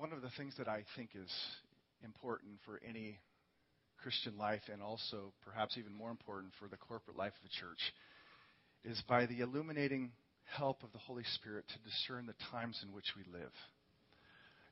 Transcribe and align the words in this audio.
one 0.00 0.12
of 0.14 0.22
the 0.22 0.30
things 0.38 0.54
that 0.56 0.66
I 0.66 0.82
think 0.96 1.10
is 1.14 1.30
important 2.02 2.52
for 2.64 2.80
any 2.88 3.18
Christian 4.02 4.38
life, 4.38 4.62
and 4.72 4.80
also 4.80 5.30
perhaps 5.44 5.76
even 5.76 5.92
more 5.92 6.10
important 6.10 6.54
for 6.58 6.68
the 6.68 6.78
corporate 6.78 7.18
life 7.18 7.34
of 7.38 7.50
a 7.50 7.60
church, 7.60 7.92
is 8.82 9.02
by 9.06 9.26
the 9.26 9.40
illuminating 9.40 10.10
help 10.56 10.82
of 10.82 10.90
the 10.92 10.98
Holy 10.98 11.24
Spirit 11.34 11.66
to 11.68 11.90
discern 11.90 12.24
the 12.24 12.32
times 12.50 12.80
in 12.82 12.94
which 12.94 13.12
we 13.14 13.30
live. 13.30 13.52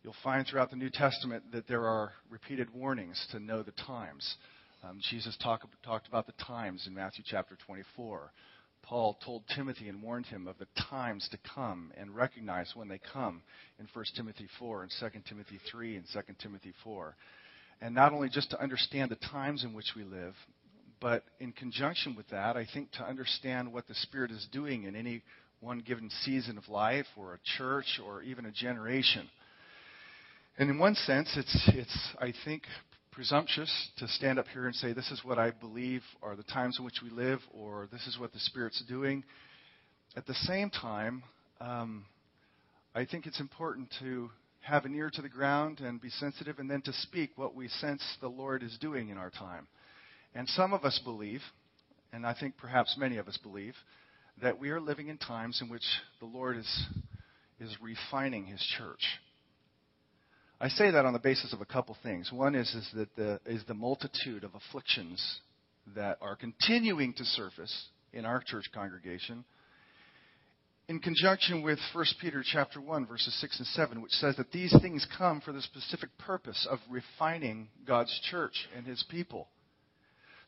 You'll 0.03 0.15
find 0.25 0.47
throughout 0.47 0.71
the 0.71 0.77
New 0.77 0.89
Testament 0.89 1.53
that 1.53 1.69
there 1.69 1.85
are 1.85 2.13
repeated 2.31 2.73
warnings 2.73 3.23
to 3.33 3.39
know 3.39 3.63
the 3.63 3.73
times. 3.73 4.37
Um, 4.83 4.99
Jesus 5.11 5.37
talk, 5.43 5.61
talked 5.85 6.09
about 6.09 6.27
the 6.27 6.43
times 6.43 6.87
in 6.87 6.95
Matthew 6.95 7.23
chapter 7.27 7.59
24. 7.67 8.33
Paul 8.83 9.19
told 9.25 9.43
Timothy 9.55 9.89
and 9.89 10.03
warned 10.03 10.27
him 10.27 10.47
of 10.47 10.57
the 10.59 10.67
times 10.91 11.29
to 11.31 11.39
come 11.55 11.93
and 11.97 12.15
recognize 12.15 12.73
when 12.75 12.89
they 12.89 13.01
come 13.13 13.43
in 13.79 13.87
1 13.93 14.05
Timothy 14.17 14.49
4 14.59 14.83
and 14.83 14.93
2 14.99 15.21
Timothy 15.29 15.61
3 15.71 15.97
and 15.97 16.05
2 16.13 16.21
Timothy 16.41 16.73
4. 16.83 17.15
And 17.81 17.95
not 17.95 18.13
only 18.13 18.29
just 18.29 18.51
to 18.51 18.63
understand 18.63 19.11
the 19.11 19.17
times 19.17 19.63
in 19.63 19.75
which 19.75 19.93
we 19.95 20.05
live, 20.05 20.35
but 21.01 21.25
in 21.39 21.53
conjunction 21.53 22.17
with 22.17 22.29
that, 22.31 22.57
I 22.57 22.67
think 22.73 22.91
to 22.93 23.05
understand 23.05 23.73
what 23.73 23.87
the 23.87 23.95
Spirit 23.95 24.31
is 24.31 24.47
doing 24.51 24.85
in 24.85 24.97
any 24.97 25.23
one 25.61 25.81
given 25.81 26.11
season 26.25 26.59
of 26.59 26.69
life 26.69 27.07
or 27.17 27.35
a 27.35 27.39
church 27.59 28.01
or 28.05 28.23
even 28.23 28.47
a 28.47 28.53
generation. 28.53 29.29
And 30.59 30.71
in 30.71 30.79
one 30.79 30.95
sense, 30.95 31.33
it's, 31.37 31.71
it's 31.75 32.15
I 32.21 32.33
think, 32.45 32.63
presumptuous 33.19 33.89
to 33.97 34.07
stand 34.07 34.39
up 34.39 34.47
here 34.53 34.67
and 34.67 34.77
say, 34.77 34.93
this 34.93 35.11
is 35.11 35.25
what 35.25 35.41
I 35.41 35.51
believe 35.51 36.03
are 36.23 36.37
the 36.37 36.45
times 36.45 36.79
in 36.79 36.85
which 36.85 37.01
we 37.03 37.11
live, 37.11 37.41
or 37.53 37.89
this 37.91 38.07
is 38.07 38.17
what 38.17 38.33
the 38.33 38.39
Spirit's 38.39 38.81
doing. 38.89 39.25
At 40.17 40.25
the 40.25 40.35
same 40.35 40.71
time, 40.71 41.25
um, 41.61 42.05
I 42.95 43.05
think 43.05 43.27
it's 43.27 43.41
important 43.41 43.93
to 43.99 44.31
have 44.61 44.85
an 44.85 44.95
ear 44.95 45.11
to 45.13 45.21
the 45.21 45.29
ground 45.29 45.81
and 45.81 46.01
be 46.01 46.11
sensitive, 46.11 46.61
and 46.61 46.71
then 46.71 46.81
to 46.83 46.93
speak 46.93 47.33
what 47.35 47.57
we 47.57 47.67
sense 47.67 48.05
the 48.21 48.29
Lord 48.29 48.63
is 48.63 48.79
doing 48.81 49.09
in 49.09 49.19
our 49.19 49.31
time. 49.31 49.67
And 50.37 50.49
some 50.51 50.73
of 50.73 50.85
us 50.85 51.01
believe, 51.03 51.43
and 52.13 52.25
I 52.25 52.37
think 52.39 52.57
perhaps 52.57 52.95
many 52.97 53.17
of 53.17 53.27
us 53.27 53.37
believe, 53.43 53.75
that 54.43 54.61
we 54.61 54.71
are 54.71 54.81
living 54.81 55.09
in 55.09 55.19
times 55.19 55.61
in 55.61 55.69
which 55.69 55.83
the 56.21 56.27
Lord 56.27 56.57
is, 56.57 56.87
is 57.59 57.77
refining 57.83 58.47
His 58.47 58.65
church. 58.79 59.03
I 60.61 60.69
say 60.69 60.91
that 60.91 61.05
on 61.05 61.13
the 61.13 61.21
basis 61.21 61.53
of 61.53 61.61
a 61.61 61.65
couple 61.65 61.97
things. 62.03 62.33
One 62.33 62.55
is, 62.55 62.69
is 62.75 62.89
that 62.95 63.15
the, 63.17 63.41
is 63.47 63.63
the 63.69 63.75
multitude 63.75 64.43
of 64.43 64.51
afflictions 64.55 65.23
that 65.95 66.19
are 66.21 66.35
continuing 66.35 67.15
to 67.15 67.25
surface 67.25 67.87
in 68.13 68.25
our 68.25 68.43
church 68.45 68.67
congregation 68.75 69.45
in 70.89 70.99
conjunction 71.01 71.63
with 71.63 71.79
1 71.93 72.05
Peter 72.21 72.43
chapter 72.45 72.81
1 72.81 73.07
verses 73.07 73.39
6 73.41 73.59
and 73.59 73.67
7 73.69 74.03
which 74.03 74.13
says 74.13 74.37
that 74.37 74.51
these 74.53 74.75
things 74.81 75.07
come 75.17 75.41
for 75.41 75.53
the 75.53 75.63
specific 75.63 76.09
purpose 76.19 76.67
of 76.71 76.79
refining 76.91 77.69
God's 77.87 78.19
church 78.31 78.69
and 78.77 78.87
his 78.87 79.05
people. 79.11 79.49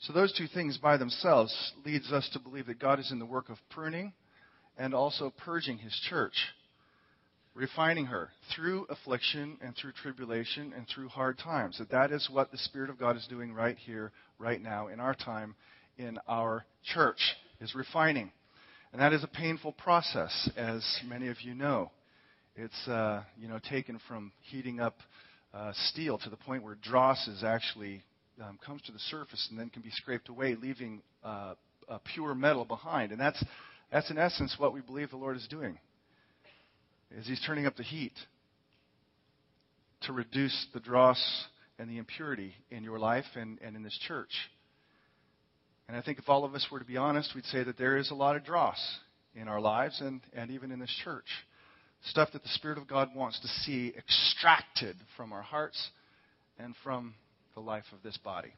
So 0.01 0.15
those 0.15 0.33
two 0.33 0.47
things 0.47 0.79
by 0.79 0.97
themselves 0.97 1.55
leads 1.85 2.11
us 2.11 2.29
to 2.33 2.39
believe 2.39 2.67
that 2.67 2.79
God 2.79 2.99
is 2.99 3.13
in 3.13 3.19
the 3.19 3.27
work 3.27 3.51
of 3.51 3.59
pruning 3.69 4.15
and 4.79 4.95
also 4.95 5.33
purging 5.45 5.77
his 5.77 5.95
church 6.09 6.35
refining 7.55 8.07
her 8.07 8.31
through 8.55 8.87
affliction 8.89 9.59
and 9.61 9.75
through 9.77 9.93
tribulation 9.93 10.73
and 10.77 10.87
through 10.89 11.09
hard 11.09 11.39
times. 11.39 11.79
That 11.79 11.91
that 11.91 12.13
is 12.13 12.29
what 12.31 12.51
the 12.51 12.59
Spirit 12.59 12.91
of 12.91 12.99
God 12.99 13.17
is 13.17 13.27
doing 13.29 13.53
right 13.53 13.77
here, 13.77 14.13
right 14.39 14.61
now, 14.61 14.89
in 14.89 15.01
our 15.01 15.15
time, 15.15 15.55
in 15.99 16.19
our 16.29 16.65
church, 16.95 17.19
is 17.61 17.75
refining. 17.75 18.31
And 18.93 19.01
that 19.01 19.13
is 19.13 19.23
a 19.23 19.29
painful 19.29 19.73
process, 19.73 20.51
as 20.57 20.85
many 21.07 21.29
of 21.29 21.41
you 21.43 21.55
know. 21.55 21.91
It's 22.57 22.89
uh, 22.89 23.23
you 23.39 23.49
know 23.49 23.59
taken 23.71 24.01
from 24.09 24.33
heating 24.43 24.81
up 24.81 24.97
uh, 25.55 25.73
steel 25.89 26.19
to 26.19 26.31
the 26.31 26.37
point 26.37 26.63
where 26.63 26.77
dross 26.77 27.27
is 27.29 27.45
actually 27.45 28.03
um, 28.43 28.59
comes 28.65 28.83
to 28.83 28.93
the 28.93 28.99
surface 28.99 29.47
and 29.51 29.59
then 29.59 29.71
can 29.71 29.83
be 29.83 29.91
scraped 29.91 30.29
away, 30.29 30.57
leaving 30.61 31.03
uh, 31.25 31.55
pure 32.15 32.35
metal 32.35 32.65
behind. 32.65 33.13
And 33.13 33.21
that's 33.21 33.43
that's 33.93 34.11
in 34.11 34.19
essence 34.19 34.55
what 34.59 34.73
we 34.73 34.81
believe 34.81 35.11
the 35.11 35.17
Lord 35.17 35.37
is 35.37 35.47
doing 35.49 35.79
is 37.17 37.27
he's 37.27 37.43
turning 37.45 37.67
up 37.67 37.77
the 37.77 37.83
heat 37.83 38.15
to 40.03 40.13
reduce 40.13 40.67
the 40.73 40.81
dross 40.81 41.21
and 41.79 41.91
the 41.91 41.99
impurity 41.99 42.55
in 42.71 42.85
your 42.85 42.99
life 42.99 43.25
and, 43.35 43.59
and 43.63 43.77
in 43.77 43.83
this 43.83 43.99
church. 44.07 44.31
And 45.89 45.97
I 45.97 46.03
think 46.03 46.19
if 46.19 46.29
all 46.29 46.45
of 46.45 46.55
us 46.55 46.67
were 46.71 46.79
to 46.79 46.85
be 46.85 46.97
honest, 46.97 47.35
we'd 47.35 47.45
say 47.47 47.65
that 47.65 47.77
there 47.77 47.97
is 47.97 48.11
a 48.11 48.15
lot 48.15 48.37
of 48.37 48.45
dross 48.45 48.79
in 49.35 49.49
our 49.49 49.61
lives 49.61 50.01
and, 50.01 50.21
and 50.33 50.51
even 50.51 50.71
in 50.71 50.79
this 50.79 50.95
church. 51.05 51.27
Stuff 52.05 52.31
that 52.33 52.43
the 52.43 52.49
Spirit 52.51 52.79
of 52.79 52.87
God 52.87 53.09
wants 53.15 53.41
to 53.41 53.49
see 53.49 53.93
extracted 53.97 54.97
from 55.17 55.33
our 55.33 55.43
hearts 55.43 55.91
and 56.59 56.75
from 56.83 57.15
the 57.55 57.61
life 57.61 57.85
of 57.93 58.03
this 58.03 58.17
body. 58.19 58.53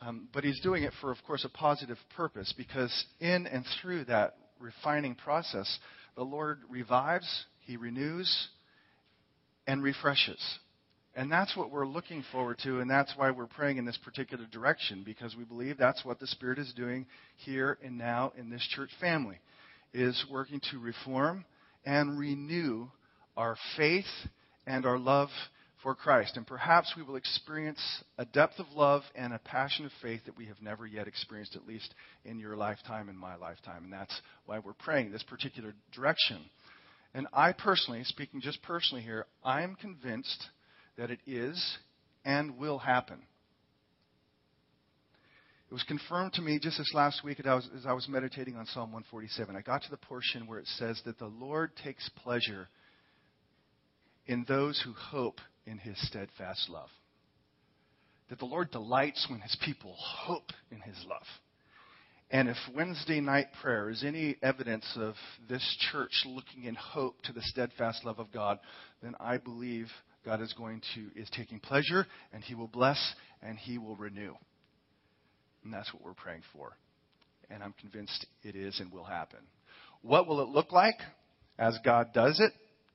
Um, 0.00 0.28
but 0.32 0.44
He's 0.44 0.60
doing 0.60 0.84
it 0.84 0.92
for, 1.00 1.10
of 1.10 1.18
course, 1.26 1.44
a 1.44 1.48
positive 1.48 1.98
purpose 2.16 2.54
because 2.56 3.04
in 3.20 3.46
and 3.46 3.64
through 3.80 4.04
that 4.04 4.36
refining 4.60 5.14
process, 5.14 5.78
the 6.16 6.24
Lord 6.24 6.60
revives, 6.68 7.44
He 7.66 7.76
renews, 7.76 8.48
and 9.66 9.82
refreshes. 9.82 10.40
And 11.14 11.30
that's 11.30 11.56
what 11.56 11.70
we're 11.70 11.86
looking 11.86 12.24
forward 12.30 12.58
to, 12.62 12.80
and 12.80 12.88
that's 12.88 13.12
why 13.16 13.30
we're 13.30 13.46
praying 13.46 13.78
in 13.78 13.84
this 13.84 13.98
particular 14.04 14.46
direction, 14.52 15.02
because 15.04 15.34
we 15.36 15.44
believe 15.44 15.76
that's 15.76 16.04
what 16.04 16.20
the 16.20 16.26
Spirit 16.26 16.58
is 16.58 16.72
doing 16.74 17.06
here 17.36 17.78
and 17.82 17.98
now 17.98 18.32
in 18.38 18.48
this 18.48 18.66
church 18.74 18.90
family, 19.00 19.38
is 19.92 20.24
working 20.30 20.60
to 20.70 20.78
reform 20.78 21.44
and 21.84 22.18
renew 22.18 22.86
our 23.36 23.56
faith 23.76 24.04
and 24.66 24.86
our 24.86 24.98
love 24.98 25.30
for 25.82 25.94
Christ. 25.94 26.36
And 26.36 26.46
perhaps 26.46 26.94
we 26.96 27.02
will 27.02 27.16
experience 27.16 27.80
a 28.18 28.24
depth 28.24 28.58
of 28.58 28.66
love 28.74 29.02
and 29.14 29.32
a 29.32 29.38
passion 29.38 29.84
of 29.86 29.92
faith 30.02 30.22
that 30.26 30.36
we 30.36 30.46
have 30.46 30.60
never 30.60 30.86
yet 30.86 31.08
experienced, 31.08 31.56
at 31.56 31.66
least 31.66 31.94
in 32.24 32.38
your 32.38 32.56
lifetime 32.56 33.08
and 33.08 33.18
my 33.18 33.36
lifetime. 33.36 33.84
And 33.84 33.92
that's 33.92 34.20
why 34.46 34.58
we're 34.58 34.72
praying 34.72 35.10
this 35.12 35.22
particular 35.22 35.74
direction. 35.92 36.38
And 37.14 37.26
I 37.32 37.52
personally, 37.52 38.04
speaking 38.04 38.40
just 38.40 38.62
personally 38.62 39.02
here, 39.02 39.26
I 39.44 39.62
am 39.62 39.74
convinced 39.74 40.48
that 40.96 41.10
it 41.10 41.20
is 41.26 41.78
and 42.24 42.58
will 42.58 42.78
happen. 42.78 43.22
It 45.70 45.74
was 45.74 45.82
confirmed 45.84 46.32
to 46.34 46.42
me 46.42 46.58
just 46.60 46.78
this 46.78 46.92
last 46.94 47.22
week 47.24 47.38
as 47.38 47.46
I, 47.46 47.54
was, 47.54 47.68
as 47.76 47.86
I 47.86 47.92
was 47.92 48.08
meditating 48.08 48.56
on 48.56 48.66
Psalm 48.66 48.90
147. 48.90 49.54
I 49.54 49.60
got 49.60 49.82
to 49.82 49.90
the 49.90 49.96
portion 49.96 50.48
where 50.48 50.58
it 50.58 50.66
says 50.66 51.00
that 51.04 51.18
the 51.18 51.26
Lord 51.26 51.70
takes 51.76 52.08
pleasure 52.24 52.68
in 54.26 54.44
those 54.48 54.82
who 54.84 54.92
hope 54.92 55.38
in 55.66 55.78
his 55.78 55.96
steadfast 56.08 56.68
love. 56.68 56.88
That 58.28 58.38
the 58.38 58.44
Lord 58.44 58.70
delights 58.70 59.26
when 59.28 59.40
his 59.40 59.56
people 59.64 59.94
hope 59.98 60.50
in 60.70 60.80
his 60.80 60.96
love. 61.08 61.26
And 62.30 62.48
if 62.48 62.56
Wednesday 62.74 63.20
night 63.20 63.48
prayer 63.60 63.90
is 63.90 64.04
any 64.04 64.36
evidence 64.40 64.86
of 64.96 65.14
this 65.48 65.76
church 65.90 66.12
looking 66.24 66.64
in 66.64 66.76
hope 66.76 67.20
to 67.22 67.32
the 67.32 67.42
steadfast 67.42 68.04
love 68.04 68.20
of 68.20 68.30
God, 68.32 68.60
then 69.02 69.16
I 69.18 69.38
believe 69.38 69.88
God 70.24 70.40
is 70.40 70.52
going 70.52 70.80
to 70.94 71.20
is 71.20 71.28
taking 71.30 71.58
pleasure 71.58 72.06
and 72.32 72.44
he 72.44 72.54
will 72.54 72.68
bless 72.68 73.14
and 73.42 73.58
he 73.58 73.78
will 73.78 73.96
renew. 73.96 74.34
And 75.64 75.72
that's 75.72 75.92
what 75.92 76.04
we're 76.04 76.14
praying 76.14 76.42
for. 76.52 76.76
And 77.50 77.64
I'm 77.64 77.74
convinced 77.80 78.26
it 78.44 78.54
is 78.54 78.78
and 78.78 78.92
will 78.92 79.04
happen. 79.04 79.40
What 80.02 80.28
will 80.28 80.40
it 80.40 80.48
look 80.48 80.70
like 80.70 80.96
as 81.58 81.76
God 81.84 82.12
does 82.14 82.40
it 82.40 82.52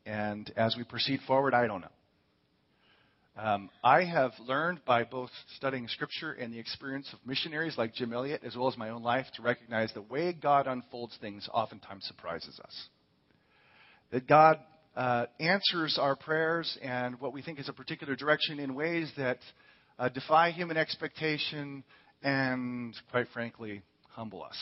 and 0.09 0.51
as 0.55 0.75
we 0.77 0.85
proceed 0.85 1.19
forward? 1.27 1.53
I 1.53 1.67
don't 1.67 1.81
know. 1.81 1.87
Um, 3.38 3.69
I 3.84 4.06
have 4.06 4.31
learned 4.47 4.79
by 4.85 5.03
both 5.03 5.29
studying 5.57 5.90
Scripture 5.90 6.31
and 6.31 6.53
the 6.53 6.59
experience 6.59 7.09
of 7.12 7.19
missionaries 7.25 7.78
like 7.78 7.94
Jim 7.94 8.13
Elliot, 8.13 8.41
as 8.46 8.56
well 8.56 8.69
as 8.69 8.78
my 8.78 8.90
own 8.90 9.03
life, 9.03 9.25
to 9.35 9.41
recognize 9.41 9.91
the 9.94 10.03
way 10.03 10.31
God 10.31 10.68
unfolds 10.68 11.18
things 11.19 11.50
oftentimes 11.53 12.06
surprises 12.06 12.57
us. 12.63 12.88
That 14.12 14.25
God 14.25 14.59
uh, 14.96 15.25
answers 15.41 15.97
our 16.00 16.16
prayers 16.16 16.78
and 16.82 17.20
what 17.20 17.34
we 17.34 17.41
think 17.41 17.59
is 17.59 17.67
a 17.67 17.73
particular 17.73 18.16
direction 18.16 18.58
in 18.58 18.73
ways 18.73 19.11
that 19.17 19.40
uh, 19.99 20.08
defy 20.08 20.52
human 20.52 20.78
expectation 20.78 21.84
and, 22.23 22.96
quite 23.11 23.28
frankly, 23.34 23.81
humble 24.11 24.43
us. 24.43 24.58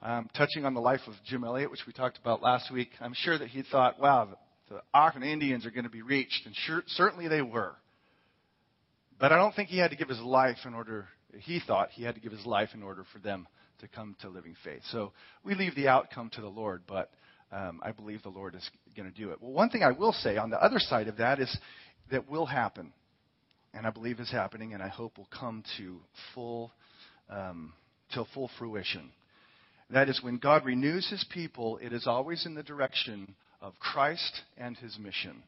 Um, 0.00 0.30
touching 0.36 0.64
on 0.64 0.74
the 0.74 0.80
life 0.80 1.00
of 1.08 1.14
Jim 1.26 1.42
Elliot, 1.42 1.72
which 1.72 1.82
we 1.88 1.92
talked 1.92 2.18
about 2.18 2.40
last 2.40 2.72
week, 2.72 2.90
I'm 3.00 3.14
sure 3.14 3.36
that 3.36 3.48
he 3.48 3.62
thought, 3.62 3.98
wow, 3.98 4.28
the 4.68 4.82
Auca 4.94 5.22
Indians 5.22 5.66
are 5.66 5.70
going 5.70 5.84
to 5.84 5.90
be 5.90 6.02
reached, 6.02 6.46
and 6.46 6.54
sure, 6.54 6.82
certainly 6.86 7.28
they 7.28 7.42
were. 7.42 7.74
But 9.18 9.32
I 9.32 9.36
don't 9.36 9.54
think 9.54 9.68
he 9.68 9.78
had 9.78 9.90
to 9.90 9.96
give 9.96 10.08
his 10.08 10.20
life 10.20 10.58
in 10.64 10.74
order, 10.74 11.08
he 11.40 11.60
thought 11.66 11.90
he 11.90 12.04
had 12.04 12.14
to 12.14 12.20
give 12.20 12.32
his 12.32 12.46
life 12.46 12.70
in 12.74 12.82
order 12.82 13.04
for 13.12 13.18
them 13.18 13.46
to 13.80 13.88
come 13.88 14.16
to 14.20 14.28
living 14.28 14.54
faith. 14.64 14.82
So 14.90 15.12
we 15.44 15.54
leave 15.54 15.74
the 15.74 15.88
outcome 15.88 16.30
to 16.34 16.40
the 16.40 16.48
Lord, 16.48 16.82
but 16.86 17.10
um, 17.50 17.80
I 17.82 17.92
believe 17.92 18.22
the 18.22 18.28
Lord 18.28 18.54
is 18.54 18.70
going 18.96 19.10
to 19.10 19.16
do 19.16 19.30
it. 19.30 19.40
Well, 19.40 19.52
one 19.52 19.70
thing 19.70 19.82
I 19.82 19.92
will 19.92 20.12
say 20.12 20.36
on 20.36 20.50
the 20.50 20.62
other 20.62 20.78
side 20.78 21.08
of 21.08 21.16
that 21.16 21.40
is 21.40 21.56
that 22.10 22.28
will 22.30 22.46
happen, 22.46 22.92
and 23.74 23.86
I 23.86 23.90
believe 23.90 24.20
is 24.20 24.30
happening, 24.30 24.74
and 24.74 24.82
I 24.82 24.88
hope 24.88 25.18
will 25.18 25.28
come 25.38 25.62
to 25.78 26.00
full, 26.34 26.72
um, 27.30 27.72
to 28.12 28.24
full 28.34 28.50
fruition. 28.58 29.10
That 29.90 30.08
is, 30.08 30.22
when 30.22 30.36
God 30.36 30.64
renews 30.66 31.08
his 31.08 31.24
people, 31.32 31.78
it 31.78 31.92
is 31.92 32.06
always 32.06 32.44
in 32.44 32.54
the 32.54 32.62
direction 32.62 33.34
of 33.60 33.78
Christ 33.78 34.42
and 34.56 34.76
his 34.76 34.98
mission. 34.98 35.42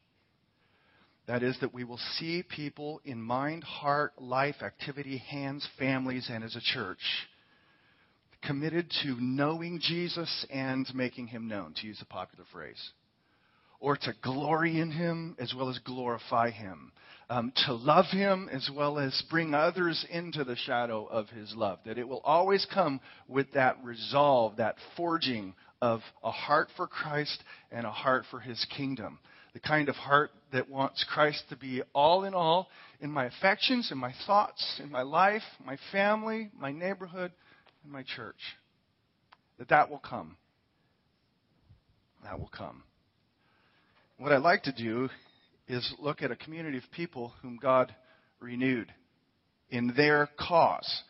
That 1.27 1.43
is, 1.43 1.57
that 1.61 1.73
we 1.73 1.83
will 1.83 1.99
see 2.17 2.43
people 2.43 2.99
in 3.05 3.21
mind, 3.21 3.63
heart, 3.63 4.13
life, 4.19 4.55
activity, 4.61 5.17
hands, 5.17 5.67
families, 5.77 6.29
and 6.31 6.43
as 6.43 6.55
a 6.55 6.61
church 6.61 6.99
committed 8.41 8.91
to 9.03 9.15
knowing 9.19 9.79
Jesus 9.79 10.45
and 10.49 10.87
making 10.93 11.27
him 11.27 11.47
known, 11.47 11.73
to 11.75 11.87
use 11.87 12.01
a 12.01 12.05
popular 12.05 12.45
phrase. 12.51 12.91
Or 13.79 13.97
to 13.97 14.13
glory 14.21 14.79
in 14.79 14.91
him 14.91 15.35
as 15.39 15.53
well 15.55 15.69
as 15.69 15.79
glorify 15.79 16.51
him. 16.51 16.91
Um, 17.29 17.53
to 17.65 17.73
love 17.73 18.05
him 18.11 18.49
as 18.51 18.69
well 18.75 18.99
as 18.99 19.23
bring 19.29 19.53
others 19.53 20.05
into 20.11 20.43
the 20.43 20.55
shadow 20.55 21.05
of 21.05 21.29
his 21.29 21.53
love. 21.55 21.79
That 21.85 21.97
it 21.97 22.07
will 22.07 22.21
always 22.25 22.67
come 22.71 22.99
with 23.27 23.53
that 23.53 23.77
resolve, 23.83 24.57
that 24.57 24.75
forging 24.97 25.53
of 25.81 26.01
a 26.23 26.31
heart 26.31 26.69
for 26.77 26.87
Christ 26.87 27.43
and 27.71 27.85
a 27.85 27.91
heart 27.91 28.25
for 28.29 28.39
his 28.39 28.65
kingdom 28.75 29.19
the 29.53 29.59
kind 29.59 29.89
of 29.89 29.95
heart 29.95 30.31
that 30.53 30.69
wants 30.69 31.05
Christ 31.11 31.43
to 31.49 31.57
be 31.57 31.81
all 31.93 32.23
in 32.23 32.33
all 32.33 32.69
in 33.01 33.11
my 33.11 33.25
affections, 33.25 33.91
in 33.91 33.97
my 33.97 34.13
thoughts, 34.25 34.79
in 34.81 34.89
my 34.89 35.01
life, 35.01 35.41
my 35.65 35.77
family, 35.91 36.49
my 36.57 36.71
neighborhood, 36.71 37.31
and 37.83 37.91
my 37.91 38.03
church. 38.15 38.37
That 39.57 39.69
that 39.69 39.89
will 39.89 39.99
come. 39.99 40.37
That 42.23 42.39
will 42.39 42.51
come. 42.55 42.83
What 44.17 44.31
I'd 44.31 44.37
like 44.37 44.63
to 44.63 44.71
do 44.71 45.09
is 45.67 45.93
look 45.99 46.21
at 46.21 46.31
a 46.31 46.35
community 46.35 46.77
of 46.77 46.83
people 46.91 47.33
whom 47.41 47.57
God 47.61 47.93
renewed 48.39 48.93
in 49.69 49.93
their 49.97 50.29
cause, 50.39 51.03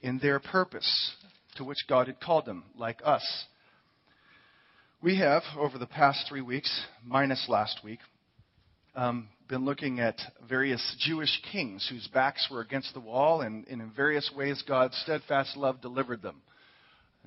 in 0.00 0.18
their 0.18 0.40
purpose 0.40 1.12
to 1.56 1.64
which 1.64 1.78
God 1.88 2.06
had 2.06 2.20
called 2.20 2.46
them, 2.46 2.64
like 2.76 3.00
us. 3.04 3.22
We 5.04 5.18
have, 5.18 5.42
over 5.58 5.76
the 5.76 5.84
past 5.84 6.24
three 6.30 6.40
weeks, 6.40 6.86
minus 7.04 7.46
last 7.46 7.84
week, 7.84 7.98
um, 8.94 9.28
been 9.50 9.66
looking 9.66 10.00
at 10.00 10.18
various 10.48 10.96
Jewish 10.98 11.42
kings 11.52 11.86
whose 11.90 12.06
backs 12.06 12.48
were 12.50 12.62
against 12.62 12.94
the 12.94 13.00
wall, 13.00 13.42
and, 13.42 13.68
and 13.68 13.82
in 13.82 13.90
various 13.90 14.30
ways 14.34 14.64
God's 14.66 14.96
steadfast 15.02 15.58
love 15.58 15.82
delivered 15.82 16.22
them. 16.22 16.40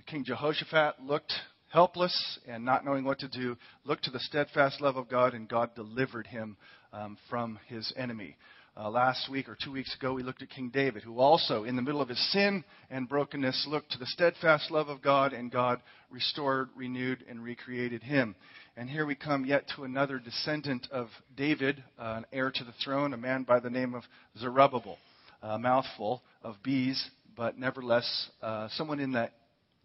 King 0.07 0.23
Jehoshaphat 0.23 1.03
looked 1.03 1.31
helpless 1.71 2.39
and 2.47 2.65
not 2.65 2.83
knowing 2.83 3.03
what 3.03 3.19
to 3.19 3.27
do, 3.27 3.55
looked 3.83 4.05
to 4.05 4.11
the 4.11 4.21
steadfast 4.21 4.81
love 4.81 4.97
of 4.97 5.07
God, 5.07 5.35
and 5.35 5.47
God 5.47 5.75
delivered 5.75 6.25
him 6.25 6.57
um, 6.91 7.15
from 7.29 7.59
his 7.67 7.93
enemy. 7.95 8.37
Uh, 8.79 8.91
last 8.91 9.27
week 9.31 9.49
or 9.49 9.57
two 9.59 9.71
weeks 9.71 9.95
ago, 9.95 10.13
we 10.13 10.21
looked 10.21 10.43
at 10.43 10.51
King 10.51 10.69
David, 10.71 11.01
who 11.01 11.17
also, 11.17 11.63
in 11.63 11.75
the 11.75 11.81
middle 11.81 11.99
of 11.99 12.09
his 12.09 12.31
sin 12.31 12.63
and 12.91 13.09
brokenness, 13.09 13.65
looked 13.67 13.91
to 13.91 13.97
the 13.97 14.05
steadfast 14.05 14.69
love 14.69 14.87
of 14.87 15.01
God, 15.01 15.33
and 15.33 15.51
God 15.51 15.81
restored, 16.11 16.69
renewed, 16.75 17.25
and 17.27 17.43
recreated 17.43 18.03
him. 18.03 18.35
And 18.75 18.87
here 18.87 19.07
we 19.07 19.15
come 19.15 19.45
yet 19.45 19.63
to 19.75 19.83
another 19.83 20.19
descendant 20.19 20.87
of 20.91 21.07
David, 21.35 21.83
uh, 21.97 22.17
an 22.17 22.25
heir 22.31 22.51
to 22.51 22.63
the 22.63 22.73
throne, 22.83 23.15
a 23.15 23.17
man 23.17 23.45
by 23.45 23.59
the 23.59 23.71
name 23.71 23.95
of 23.95 24.03
Zerubbabel. 24.37 24.99
A 25.41 25.57
mouthful 25.57 26.21
of 26.43 26.61
bees, 26.61 27.03
but 27.35 27.57
nevertheless, 27.57 28.29
uh, 28.43 28.67
someone 28.73 28.99
in 28.99 29.11
the 29.11 29.31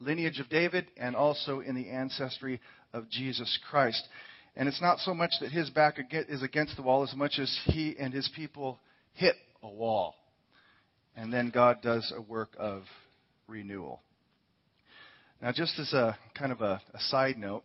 lineage 0.00 0.38
of 0.38 0.50
David 0.50 0.88
and 0.99 1.17
also 1.17 1.61
in 1.61 1.75
the 1.75 1.88
ancestry 1.88 2.61
of 2.93 3.09
Jesus 3.09 3.59
Christ. 3.71 4.06
And 4.54 4.69
it's 4.69 4.82
not 4.82 4.99
so 4.99 5.14
much 5.14 5.32
that 5.40 5.50
his 5.50 5.70
back 5.70 5.99
is 6.12 6.43
against 6.43 6.76
the 6.76 6.82
wall 6.82 7.02
as 7.02 7.14
much 7.14 7.38
as 7.38 7.58
he 7.66 7.96
and 7.99 8.12
his 8.12 8.28
people 8.37 8.78
hit 9.14 9.34
a 9.62 9.69
wall. 9.69 10.14
And 11.16 11.32
then 11.32 11.50
God 11.50 11.81
does 11.82 12.12
a 12.16 12.20
work 12.20 12.50
of 12.58 12.82
renewal. 13.49 14.02
Now, 15.40 15.52
just 15.52 15.78
as 15.78 15.93
a 15.93 16.16
kind 16.34 16.52
of 16.52 16.60
a, 16.60 16.81
a 16.94 17.00
side 17.00 17.37
note, 17.37 17.64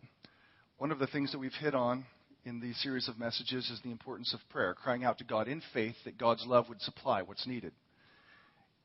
one 0.78 0.90
of 0.90 0.98
the 0.98 1.06
things 1.06 1.32
that 1.32 1.38
we've 1.38 1.52
hit 1.52 1.74
on 1.74 2.04
in 2.44 2.60
these 2.60 2.80
series 2.82 3.08
of 3.08 3.18
messages 3.18 3.68
is 3.70 3.80
the 3.82 3.90
importance 3.90 4.32
of 4.32 4.40
prayer, 4.48 4.74
crying 4.74 5.04
out 5.04 5.18
to 5.18 5.24
God 5.24 5.48
in 5.48 5.62
faith 5.72 5.94
that 6.04 6.18
God's 6.18 6.46
love 6.46 6.68
would 6.68 6.80
supply 6.80 7.22
what's 7.22 7.46
needed. 7.46 7.72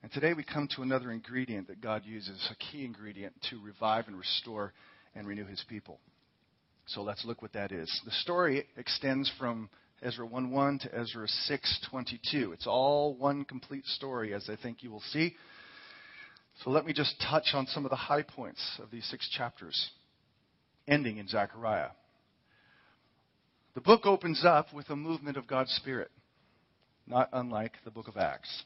And 0.01 0.11
today 0.11 0.33
we 0.33 0.43
come 0.43 0.67
to 0.75 0.81
another 0.81 1.11
ingredient 1.11 1.69
that 1.69 1.81
God 1.81 2.03
uses, 2.05 2.49
a 2.51 2.55
key 2.55 2.83
ingredient 2.83 3.33
to 3.49 3.61
revive 3.63 4.07
and 4.07 4.17
restore 4.17 4.73
and 5.15 5.25
renew 5.25 5.45
his 5.45 5.63
people. 5.69 5.99
So 6.85 7.01
let's 7.01 7.25
look 7.25 7.41
what 7.41 7.53
that 7.53 7.71
is. 7.71 7.89
The 8.05 8.11
story 8.11 8.65
extends 8.77 9.31
from 9.39 9.69
Ezra 10.01 10.27
1:1 10.27 10.79
to 10.81 10.95
Ezra 10.95 11.27
6:22. 11.27 12.51
It's 12.51 12.67
all 12.67 13.15
one 13.15 13.45
complete 13.45 13.85
story, 13.85 14.33
as 14.33 14.49
I 14.49 14.55
think 14.57 14.83
you 14.83 14.91
will 14.91 15.01
see. 15.01 15.37
So 16.63 16.69
let 16.69 16.85
me 16.85 16.93
just 16.93 17.19
touch 17.21 17.53
on 17.53 17.67
some 17.67 17.85
of 17.85 17.89
the 17.89 17.95
high 17.95 18.21
points 18.21 18.79
of 18.79 18.91
these 18.91 19.05
six 19.05 19.27
chapters, 19.29 19.91
ending 20.87 21.17
in 21.17 21.27
Zechariah. 21.27 21.91
The 23.75 23.81
book 23.81 24.05
opens 24.05 24.45
up 24.45 24.71
with 24.73 24.89
a 24.89 24.95
movement 24.95 25.37
of 25.37 25.47
God's 25.47 25.71
Spirit, 25.71 26.11
not 27.07 27.29
unlike 27.33 27.73
the 27.83 27.91
book 27.91 28.07
of 28.07 28.17
Acts. 28.17 28.63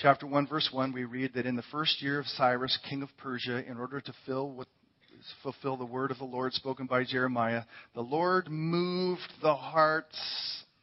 Chapter 0.00 0.26
1, 0.26 0.46
verse 0.46 0.70
1, 0.70 0.92
we 0.92 1.04
read 1.04 1.34
that 1.34 1.44
in 1.44 1.56
the 1.56 1.62
first 1.62 2.00
year 2.00 2.20
of 2.20 2.26
Cyrus, 2.26 2.78
king 2.88 3.02
of 3.02 3.14
Persia, 3.16 3.64
in 3.68 3.78
order 3.78 4.00
to 4.00 4.12
fill 4.24 4.50
what 4.50 4.68
fulfill 5.42 5.76
the 5.76 5.84
word 5.84 6.10
of 6.10 6.18
the 6.18 6.24
Lord 6.24 6.52
spoken 6.52 6.86
by 6.86 7.04
Jeremiah, 7.04 7.62
the 7.94 8.00
Lord 8.00 8.48
moved 8.50 9.32
the 9.42 9.54
hearts 9.54 10.18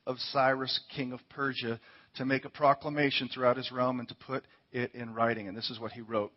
of 0.06 0.18
Cyrus, 0.32 0.80
king 0.96 1.12
of 1.12 1.20
Persia, 1.30 1.80
to 2.16 2.26
make 2.26 2.46
a 2.46 2.50
proclamation 2.50 3.30
throughout 3.30 3.58
his 3.58 3.72
realm 3.72 4.00
and 4.00 4.08
to 4.10 4.16
put 4.16 4.44
it 4.72 4.94
in 4.96 5.14
writing. 5.14 5.48
And 5.48 5.58
this 5.58 5.70
is 5.70 5.80
what 5.80 5.92
he 5.92 6.02
wrote. 6.02 6.32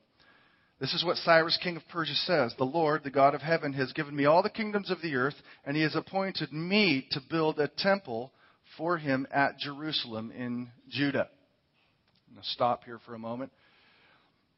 This 0.80 0.94
is 0.94 1.04
what 1.04 1.16
Cyrus, 1.18 1.58
king 1.62 1.76
of 1.76 1.82
Persia, 1.88 2.14
says 2.14 2.54
The 2.56 2.64
Lord, 2.64 3.04
the 3.04 3.10
God 3.10 3.34
of 3.34 3.42
heaven, 3.42 3.74
has 3.74 3.92
given 3.92 4.16
me 4.16 4.24
all 4.24 4.42
the 4.42 4.48
kingdoms 4.48 4.90
of 4.90 5.02
the 5.02 5.14
earth, 5.14 5.34
and 5.64 5.76
he 5.76 5.82
has 5.82 5.94
appointed 5.94 6.52
me 6.52 7.06
to 7.10 7.20
build 7.30 7.58
a 7.58 7.68
temple 7.68 8.32
for 8.78 8.96
him 8.96 9.26
at 9.30 9.58
Jerusalem 9.58 10.32
in 10.34 10.70
Judah. 10.88 11.28
I'm 12.28 12.34
going 12.34 12.42
to 12.42 12.50
stop 12.50 12.84
here 12.84 12.98
for 13.04 13.14
a 13.14 13.18
moment. 13.18 13.52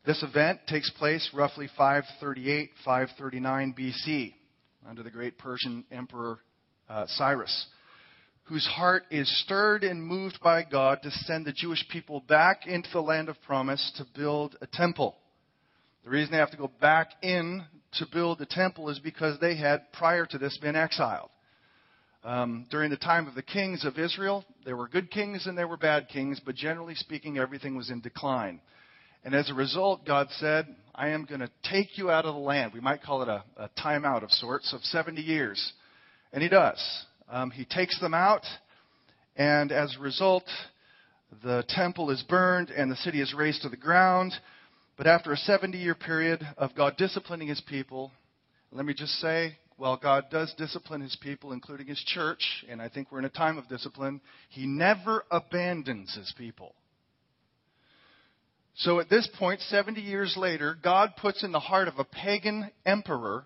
This 0.05 0.23
event 0.25 0.59
takes 0.67 0.91
place 0.91 1.31
roughly 1.33 1.69
538, 1.77 2.71
539 2.85 3.75
BC 3.79 4.35
under 4.89 5.05
the 5.05 5.11
great 5.11 5.39
Persian 5.39 5.85
Emperor 5.93 6.41
uh, 6.89 7.05
Cyrus, 7.07 7.67
whose 8.45 8.67
heart 8.67 9.05
is 9.13 9.31
stirred 9.45 9.85
and 9.85 10.03
moved 10.03 10.41
by 10.43 10.65
God 10.65 10.99
to 11.05 11.11
send 11.13 11.47
the 11.47 11.53
Jewish 11.53 11.87
people 11.89 12.19
back 12.27 12.67
into 12.67 12.89
the 12.93 13.01
land 13.01 13.29
of 13.29 13.41
promise 13.43 13.93
to 13.97 14.07
build 14.19 14.57
a 14.61 14.67
temple. 14.67 15.15
The 16.03 16.11
reason 16.11 16.33
they 16.33 16.39
have 16.39 16.51
to 16.51 16.57
go 16.57 16.73
back 16.81 17.13
in 17.23 17.63
to 17.99 18.07
build 18.13 18.41
the 18.41 18.47
temple 18.47 18.89
is 18.89 18.99
because 18.99 19.39
they 19.39 19.55
had, 19.55 19.93
prior 19.93 20.27
to 20.27 20.39
this, 20.39 20.59
been 20.59 20.75
exiled. 20.75 21.31
Um, 22.25 22.67
during 22.73 22.91
the 22.91 22.97
time 22.97 23.29
of 23.29 23.37
the 23.37 23.43
kings 23.43 23.85
of 23.85 24.01
Israel, 24.01 24.45
there 24.65 24.77
were 24.77 24.89
good 24.89 25.13
kings 25.13 25.47
and 25.47 25.57
there 25.57 25.69
were 25.69 25.77
bad 25.77 26.09
kings, 26.09 26.41
but 26.45 26.57
generally 26.57 26.97
speaking, 26.97 27.39
everything 27.39 27.77
was 27.77 27.89
in 27.89 28.01
decline. 28.01 28.61
And 29.25 29.35
as 29.35 29.51
a 29.51 29.55
result, 29.55 30.05
God 30.05 30.29
said, 30.39 30.67
I 30.95 31.11
am 31.11 31.25
going 31.25 31.41
to 31.41 31.51
take 31.71 31.97
you 31.97 32.11
out 32.11 32.25
of 32.25 32.35
the 32.35 32.41
land. 32.41 32.73
We 32.75 32.81
might 32.81 33.03
call 33.03 33.23
it 33.23 33.29
a, 33.29 33.45
a 33.57 33.71
timeout 33.81 34.23
of 34.23 34.31
sorts 34.31 34.73
of 34.73 34.83
70 34.83 35.21
years. 35.21 35.73
And 36.33 36.43
He 36.43 36.49
does. 36.49 36.81
Um, 37.33 37.51
he 37.51 37.65
takes 37.65 37.99
them 37.99 38.13
out, 38.13 38.43
and 39.37 39.73
as 39.73 39.97
a 39.97 40.03
result, 40.03 40.45
the 41.43 41.65
temple 41.69 42.11
is 42.11 42.23
burned 42.29 42.69
and 42.69 42.91
the 42.91 42.97
city 42.97 43.23
is 43.23 43.33
razed 43.33 43.63
to 43.63 43.71
the 43.71 43.77
ground. 43.77 44.35
But 44.99 45.07
after 45.07 45.33
a 45.33 45.37
70 45.37 45.79
year 45.79 45.95
period 45.95 46.47
of 46.59 46.75
God 46.75 46.97
disciplining 46.99 47.49
His 47.49 47.63
people, 47.63 48.11
let 48.71 48.85
me 48.85 48.93
just 48.93 49.15
say, 49.15 49.57
while 49.79 49.97
God 49.97 50.27
does 50.31 50.53
discipline 50.59 51.01
His 51.01 51.17
people, 51.17 51.53
including 51.53 51.87
His 51.87 52.03
church, 52.07 52.43
and 52.69 52.83
I 52.83 52.91
think 52.91 53.11
we're 53.11 53.21
in 53.21 53.25
a 53.25 53.31
time 53.31 53.57
of 53.57 53.69
discipline, 53.69 54.21
He 54.51 54.67
never 54.67 55.25
abandons 55.31 56.15
His 56.15 56.33
people. 56.37 56.75
So 58.77 59.01
at 59.01 59.11
this 59.11 59.29
point, 59.39 59.61
70 59.61 60.01
years 60.01 60.35
later, 60.37 60.77
God 60.83 61.13
puts 61.21 61.45
in 61.45 61.53
the 61.53 61.61
heart 61.61 61.89
of 61.89 61.99
a 61.99 62.05
pagan 62.05 62.71
emperor 62.87 63.45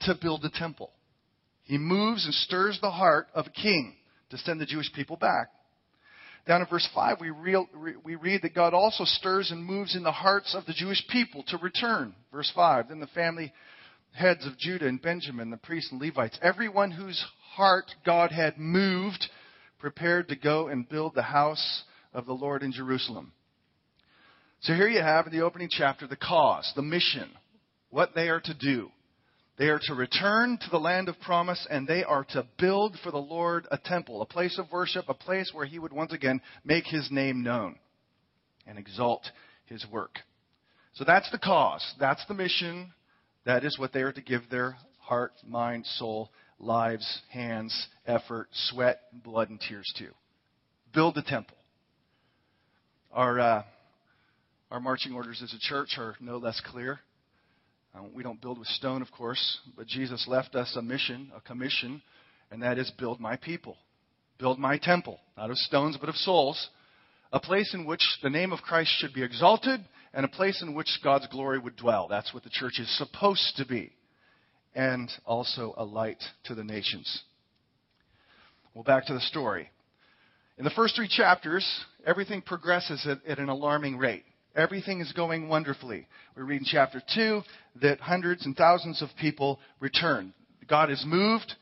to 0.00 0.16
build 0.20 0.44
a 0.44 0.50
temple. 0.50 0.90
He 1.62 1.78
moves 1.78 2.24
and 2.24 2.34
stirs 2.34 2.78
the 2.80 2.90
heart 2.90 3.28
of 3.34 3.46
a 3.46 3.50
king 3.50 3.94
to 4.30 4.38
send 4.38 4.60
the 4.60 4.66
Jewish 4.66 4.92
people 4.92 5.16
back. 5.16 5.48
Down 6.46 6.60
in 6.60 6.66
verse 6.66 6.86
5, 6.94 7.20
we, 7.20 7.30
real, 7.30 7.66
we 8.04 8.16
read 8.16 8.42
that 8.42 8.54
God 8.54 8.74
also 8.74 9.04
stirs 9.04 9.50
and 9.50 9.64
moves 9.64 9.96
in 9.96 10.02
the 10.02 10.12
hearts 10.12 10.54
of 10.54 10.66
the 10.66 10.74
Jewish 10.74 11.02
people 11.08 11.42
to 11.48 11.56
return. 11.56 12.14
Verse 12.30 12.52
5, 12.54 12.88
then 12.88 13.00
the 13.00 13.06
family 13.08 13.50
heads 14.12 14.46
of 14.46 14.58
Judah 14.58 14.86
and 14.86 15.00
Benjamin, 15.00 15.50
the 15.50 15.56
priests 15.56 15.90
and 15.90 16.00
Levites, 16.00 16.38
everyone 16.42 16.90
whose 16.90 17.24
heart 17.54 17.86
God 18.04 18.30
had 18.30 18.58
moved, 18.58 19.26
prepared 19.78 20.28
to 20.28 20.36
go 20.36 20.68
and 20.68 20.88
build 20.88 21.14
the 21.14 21.22
house 21.22 21.84
of 22.12 22.26
the 22.26 22.34
Lord 22.34 22.62
in 22.62 22.72
Jerusalem. 22.72 23.32
So 24.64 24.72
here 24.72 24.88
you 24.88 25.02
have 25.02 25.26
in 25.26 25.32
the 25.32 25.44
opening 25.44 25.68
chapter 25.70 26.06
the 26.06 26.16
cause, 26.16 26.72
the 26.74 26.80
mission, 26.80 27.30
what 27.90 28.14
they 28.14 28.30
are 28.30 28.40
to 28.40 28.54
do. 28.54 28.88
They 29.58 29.66
are 29.66 29.78
to 29.82 29.94
return 29.94 30.58
to 30.58 30.70
the 30.70 30.80
land 30.80 31.10
of 31.10 31.20
promise 31.20 31.66
and 31.68 31.86
they 31.86 32.02
are 32.02 32.24
to 32.30 32.46
build 32.58 32.96
for 33.04 33.10
the 33.10 33.18
Lord 33.18 33.66
a 33.70 33.76
temple, 33.76 34.22
a 34.22 34.26
place 34.26 34.58
of 34.58 34.72
worship, 34.72 35.04
a 35.06 35.14
place 35.14 35.50
where 35.52 35.66
he 35.66 35.78
would 35.78 35.92
once 35.92 36.14
again 36.14 36.40
make 36.64 36.86
his 36.86 37.10
name 37.10 37.42
known 37.42 37.76
and 38.66 38.78
exalt 38.78 39.30
his 39.66 39.84
work. 39.92 40.20
So 40.94 41.04
that's 41.04 41.30
the 41.30 41.38
cause. 41.38 41.84
That's 42.00 42.24
the 42.26 42.34
mission. 42.34 42.94
That 43.44 43.64
is 43.64 43.78
what 43.78 43.92
they 43.92 44.00
are 44.00 44.12
to 44.12 44.22
give 44.22 44.48
their 44.50 44.78
heart, 44.98 45.32
mind, 45.46 45.84
soul, 45.84 46.30
lives, 46.58 47.20
hands, 47.30 47.88
effort, 48.06 48.48
sweat, 48.52 49.00
blood, 49.22 49.50
and 49.50 49.60
tears 49.60 49.92
to. 49.98 50.08
build 50.94 51.16
the 51.16 51.22
temple. 51.22 51.58
Our, 53.12 53.38
uh, 53.38 53.62
our 54.74 54.80
marching 54.80 55.14
orders 55.14 55.40
as 55.40 55.54
a 55.54 55.58
church 55.60 55.94
are 55.98 56.16
no 56.18 56.36
less 56.36 56.60
clear. 56.66 56.98
Uh, 57.94 58.00
we 58.12 58.24
don't 58.24 58.40
build 58.40 58.58
with 58.58 58.66
stone, 58.66 59.02
of 59.02 59.12
course, 59.12 59.60
but 59.76 59.86
Jesus 59.86 60.26
left 60.26 60.56
us 60.56 60.74
a 60.76 60.82
mission, 60.82 61.30
a 61.36 61.40
commission, 61.40 62.02
and 62.50 62.60
that 62.60 62.76
is 62.76 62.90
build 62.98 63.20
my 63.20 63.36
people, 63.36 63.76
build 64.36 64.58
my 64.58 64.76
temple, 64.76 65.20
not 65.36 65.48
of 65.48 65.56
stones, 65.58 65.96
but 65.96 66.08
of 66.08 66.16
souls, 66.16 66.70
a 67.32 67.38
place 67.38 67.72
in 67.72 67.86
which 67.86 68.02
the 68.20 68.28
name 68.28 68.52
of 68.52 68.62
Christ 68.62 68.90
should 68.98 69.14
be 69.14 69.22
exalted, 69.22 69.78
and 70.12 70.24
a 70.24 70.28
place 70.28 70.60
in 70.60 70.74
which 70.74 70.98
God's 71.04 71.28
glory 71.28 71.60
would 71.60 71.76
dwell. 71.76 72.08
That's 72.08 72.34
what 72.34 72.42
the 72.42 72.50
church 72.50 72.80
is 72.80 72.98
supposed 72.98 73.54
to 73.58 73.64
be, 73.64 73.92
and 74.74 75.08
also 75.24 75.72
a 75.76 75.84
light 75.84 76.20
to 76.46 76.56
the 76.56 76.64
nations. 76.64 77.22
Well, 78.74 78.82
back 78.82 79.06
to 79.06 79.14
the 79.14 79.20
story. 79.20 79.70
In 80.58 80.64
the 80.64 80.70
first 80.70 80.96
three 80.96 81.08
chapters, 81.08 81.64
everything 82.04 82.42
progresses 82.42 83.06
at, 83.08 83.24
at 83.24 83.38
an 83.38 83.48
alarming 83.48 83.98
rate. 83.98 84.24
Everything 84.56 85.00
is 85.00 85.12
going 85.12 85.48
wonderfully. 85.48 86.06
We 86.36 86.42
read 86.42 86.60
in 86.60 86.64
chapter 86.64 87.02
2 87.14 87.42
that 87.82 88.00
hundreds 88.00 88.46
and 88.46 88.56
thousands 88.56 89.02
of 89.02 89.08
people 89.20 89.58
return. 89.80 90.32
God 90.68 90.90
has 90.90 91.04
moved, 91.06 91.54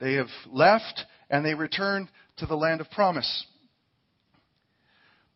they 0.00 0.14
have 0.14 0.30
left, 0.50 1.04
and 1.28 1.44
they 1.44 1.54
return 1.54 2.08
to 2.38 2.46
the 2.46 2.54
land 2.54 2.80
of 2.80 2.90
promise. 2.90 3.46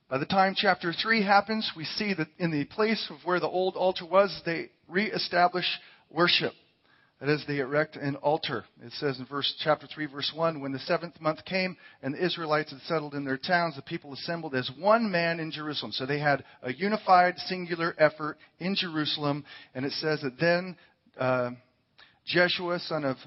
By 0.09 0.19
the 0.19 0.27
time 0.27 0.55
chapter 0.57 0.93
3 0.93 1.23
happens, 1.25 1.71
we 1.77 1.85
see 1.85 2.15
that 2.15 2.29
in 2.39 2.51
the 2.51 2.65
place 2.65 3.11
of 3.11 3.19
where 3.25 3.41
the 3.41 3.49
old 3.49 3.77
altar 3.77 4.07
was, 4.07 4.41
they 4.45 4.71
reestablish 4.89 5.67
worship. 6.11 6.53
That 7.21 7.29
is, 7.29 7.45
they 7.47 7.59
erect 7.59 7.97
an 7.97 8.17
altar. 8.17 8.65
It 8.83 8.93
says 8.93 9.19
in 9.19 9.27
verse 9.27 9.55
chapter 9.63 9.87
3, 9.87 10.07
verse 10.07 10.33
1, 10.35 10.61
when 10.61 10.73
the 10.73 10.79
seventh 10.81 11.21
month 11.21 11.45
came 11.45 11.77
and 12.03 12.15
the 12.15 12.25
Israelites 12.25 12.71
had 12.71 12.81
settled 12.83 13.15
in 13.15 13.27
their 13.27 13.37
towns, 13.37 13.77
the 13.77 13.83
people 13.83 14.15
assembled 14.15 14.55
as 14.55 14.71
one 14.79 15.11
man 15.11 15.39
in 15.39 15.51
Jerusalem. 15.51 15.93
So 15.93 16.07
they 16.07 16.19
had 16.19 16.45
a 16.63 16.73
unified, 16.73 17.37
singular 17.41 17.95
effort 17.99 18.39
in 18.59 18.75
Jerusalem. 18.75 19.45
And 19.75 19.85
it 19.85 19.93
says 19.93 20.23
that 20.23 20.41
then 20.41 20.77
uh, 21.19 21.51
Jeshua, 22.25 22.79
son 22.79 23.05
of 23.05 23.19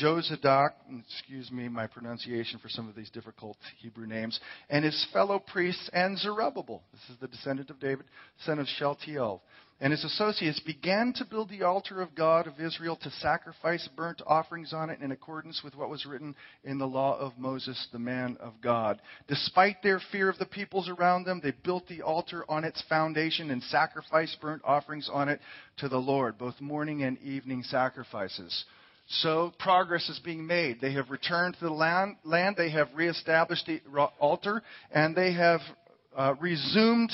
Jozadak, 0.00 0.70
excuse 1.06 1.50
me 1.50 1.68
my 1.68 1.86
pronunciation 1.86 2.58
for 2.58 2.70
some 2.70 2.88
of 2.88 2.94
these 2.94 3.10
difficult 3.10 3.58
Hebrew 3.80 4.06
names, 4.06 4.40
and 4.70 4.84
his 4.84 5.06
fellow 5.12 5.38
priests 5.38 5.90
and 5.92 6.18
Zerubbabel, 6.18 6.82
this 6.92 7.02
is 7.10 7.20
the 7.20 7.28
descendant 7.28 7.68
of 7.68 7.78
David, 7.78 8.06
son 8.46 8.58
of 8.58 8.66
Shealtiel, 8.78 9.42
and 9.82 9.90
his 9.90 10.04
associates 10.04 10.60
began 10.60 11.12
to 11.12 11.24
build 11.24 11.50
the 11.50 11.64
altar 11.64 12.00
of 12.00 12.14
God 12.14 12.46
of 12.46 12.60
Israel 12.60 12.94
to 13.02 13.10
sacrifice 13.10 13.88
burnt 13.96 14.22
offerings 14.24 14.72
on 14.72 14.90
it 14.90 15.00
in 15.00 15.10
accordance 15.10 15.62
with 15.64 15.74
what 15.74 15.90
was 15.90 16.06
written 16.06 16.36
in 16.62 16.78
the 16.78 16.86
law 16.86 17.18
of 17.18 17.36
Moses, 17.36 17.88
the 17.90 17.98
man 17.98 18.36
of 18.38 18.52
God. 18.62 19.02
Despite 19.26 19.82
their 19.82 20.00
fear 20.12 20.28
of 20.28 20.38
the 20.38 20.46
peoples 20.46 20.88
around 20.88 21.24
them, 21.24 21.40
they 21.42 21.50
built 21.64 21.88
the 21.88 22.02
altar 22.02 22.44
on 22.48 22.62
its 22.62 22.80
foundation 22.88 23.50
and 23.50 23.60
sacrificed 23.64 24.40
burnt 24.40 24.62
offerings 24.64 25.10
on 25.12 25.28
it 25.28 25.40
to 25.78 25.88
the 25.88 25.98
Lord, 25.98 26.38
both 26.38 26.60
morning 26.60 27.02
and 27.02 27.18
evening 27.18 27.64
sacrifices. 27.64 28.64
So 29.08 29.52
progress 29.58 30.08
is 30.08 30.20
being 30.20 30.46
made. 30.46 30.80
They 30.80 30.92
have 30.92 31.10
returned 31.10 31.54
to 31.54 31.64
the 31.64 31.72
land, 31.72 32.18
land 32.22 32.54
they 32.56 32.70
have 32.70 32.86
reestablished 32.94 33.66
the 33.66 33.80
altar, 34.20 34.62
and 34.92 35.16
they 35.16 35.32
have 35.32 35.60
uh, 36.16 36.34
resumed 36.40 37.10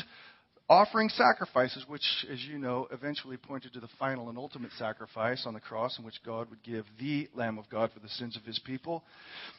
offering 0.69 1.09
sacrifices, 1.09 1.85
which, 1.89 2.03
as 2.31 2.43
you 2.45 2.59
know, 2.59 2.87
eventually 2.93 3.37
pointed 3.37 3.73
to 3.73 3.81
the 3.81 3.89
final 3.99 4.29
and 4.29 4.37
ultimate 4.37 4.73
sacrifice 4.73 5.45
on 5.47 5.55
the 5.55 5.61
cross 5.61 5.99
in 5.99 6.05
which 6.05 6.23
God 6.25 6.51
would 6.51 6.63
give 6.63 6.85
the 7.01 7.29
Lamb 7.35 7.59
of 7.59 7.71
God 7.71 7.91
for 7.93 8.01
the 8.01 8.09
sins 8.09 8.37
of 8.37 8.45
his 8.45 8.59
people. 8.59 9.03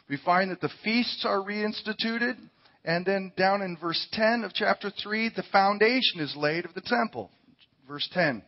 We 0.08 0.18
find 0.24 0.52
that 0.52 0.62
the 0.62 0.70
feasts 0.84 1.26
are 1.26 1.40
reinstituted, 1.40 2.38
and 2.86 3.06
then 3.06 3.34
down 3.36 3.62
in 3.62 3.78
verse 3.78 4.08
10 4.14 4.44
of 4.44 4.54
chapter 4.54 4.92
3, 5.04 5.32
the 5.36 5.44
foundation 5.52 6.20
is 6.20 6.36
laid 6.38 6.66
of 6.66 6.76
the 6.76 6.82
temple. 6.82 7.32
Verse 7.88 8.08
10. 8.14 8.44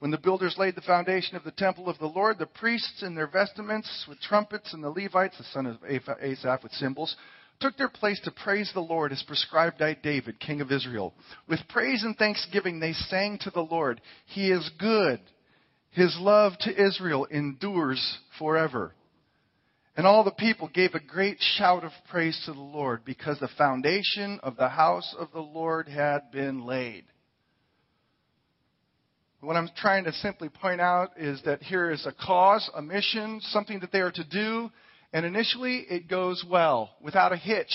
When 0.00 0.10
the 0.10 0.18
builders 0.18 0.56
laid 0.58 0.74
the 0.74 0.82
foundation 0.82 1.34
of 1.36 1.44
the 1.44 1.50
temple 1.50 1.88
of 1.88 1.98
the 1.98 2.06
Lord, 2.06 2.38
the 2.38 2.44
priests 2.44 3.02
in 3.02 3.14
their 3.14 3.26
vestments 3.26 4.04
with 4.06 4.20
trumpets 4.20 4.74
and 4.74 4.84
the 4.84 4.90
Levites, 4.90 5.38
the 5.38 5.44
son 5.44 5.64
of 5.64 5.78
Asaph 5.82 6.62
with 6.62 6.72
cymbals, 6.72 7.16
took 7.60 7.76
their 7.76 7.88
place 7.88 8.20
to 8.24 8.30
praise 8.30 8.70
the 8.74 8.80
Lord 8.80 9.12
as 9.12 9.22
prescribed 9.22 9.78
by 9.78 9.96
David, 10.02 10.40
king 10.40 10.60
of 10.60 10.72
Israel. 10.72 11.14
With 11.48 11.60
praise 11.68 12.02
and 12.02 12.16
thanksgiving, 12.16 12.80
they 12.80 12.92
sang 12.92 13.38
to 13.42 13.50
the 13.50 13.60
Lord, 13.60 14.00
He 14.26 14.50
is 14.50 14.70
good. 14.78 15.20
His 15.90 16.16
love 16.18 16.54
to 16.60 16.70
Israel 16.70 17.26
endures 17.26 18.18
forever. 18.38 18.92
And 19.96 20.06
all 20.06 20.24
the 20.24 20.32
people 20.32 20.68
gave 20.68 20.94
a 20.94 21.00
great 21.00 21.38
shout 21.40 21.84
of 21.84 21.92
praise 22.10 22.40
to 22.46 22.52
the 22.52 22.58
Lord 22.58 23.04
because 23.04 23.38
the 23.38 23.48
foundation 23.56 24.40
of 24.42 24.56
the 24.56 24.68
house 24.68 25.14
of 25.16 25.28
the 25.32 25.40
Lord 25.40 25.86
had 25.88 26.32
been 26.32 26.66
laid. 26.66 27.04
What 29.40 29.56
I'm 29.56 29.68
trying 29.76 30.04
to 30.04 30.12
simply 30.12 30.48
point 30.48 30.80
out 30.80 31.10
is 31.18 31.40
that 31.44 31.62
here 31.62 31.90
is 31.90 32.06
a 32.06 32.12
cause, 32.12 32.68
a 32.74 32.80
mission, 32.80 33.40
something 33.42 33.78
that 33.80 33.92
they 33.92 34.00
are 34.00 34.10
to 34.10 34.24
do, 34.24 34.70
and 35.14 35.24
initially, 35.24 35.86
it 35.88 36.08
goes 36.08 36.44
well, 36.46 36.90
without 37.00 37.32
a 37.32 37.36
hitch, 37.36 37.72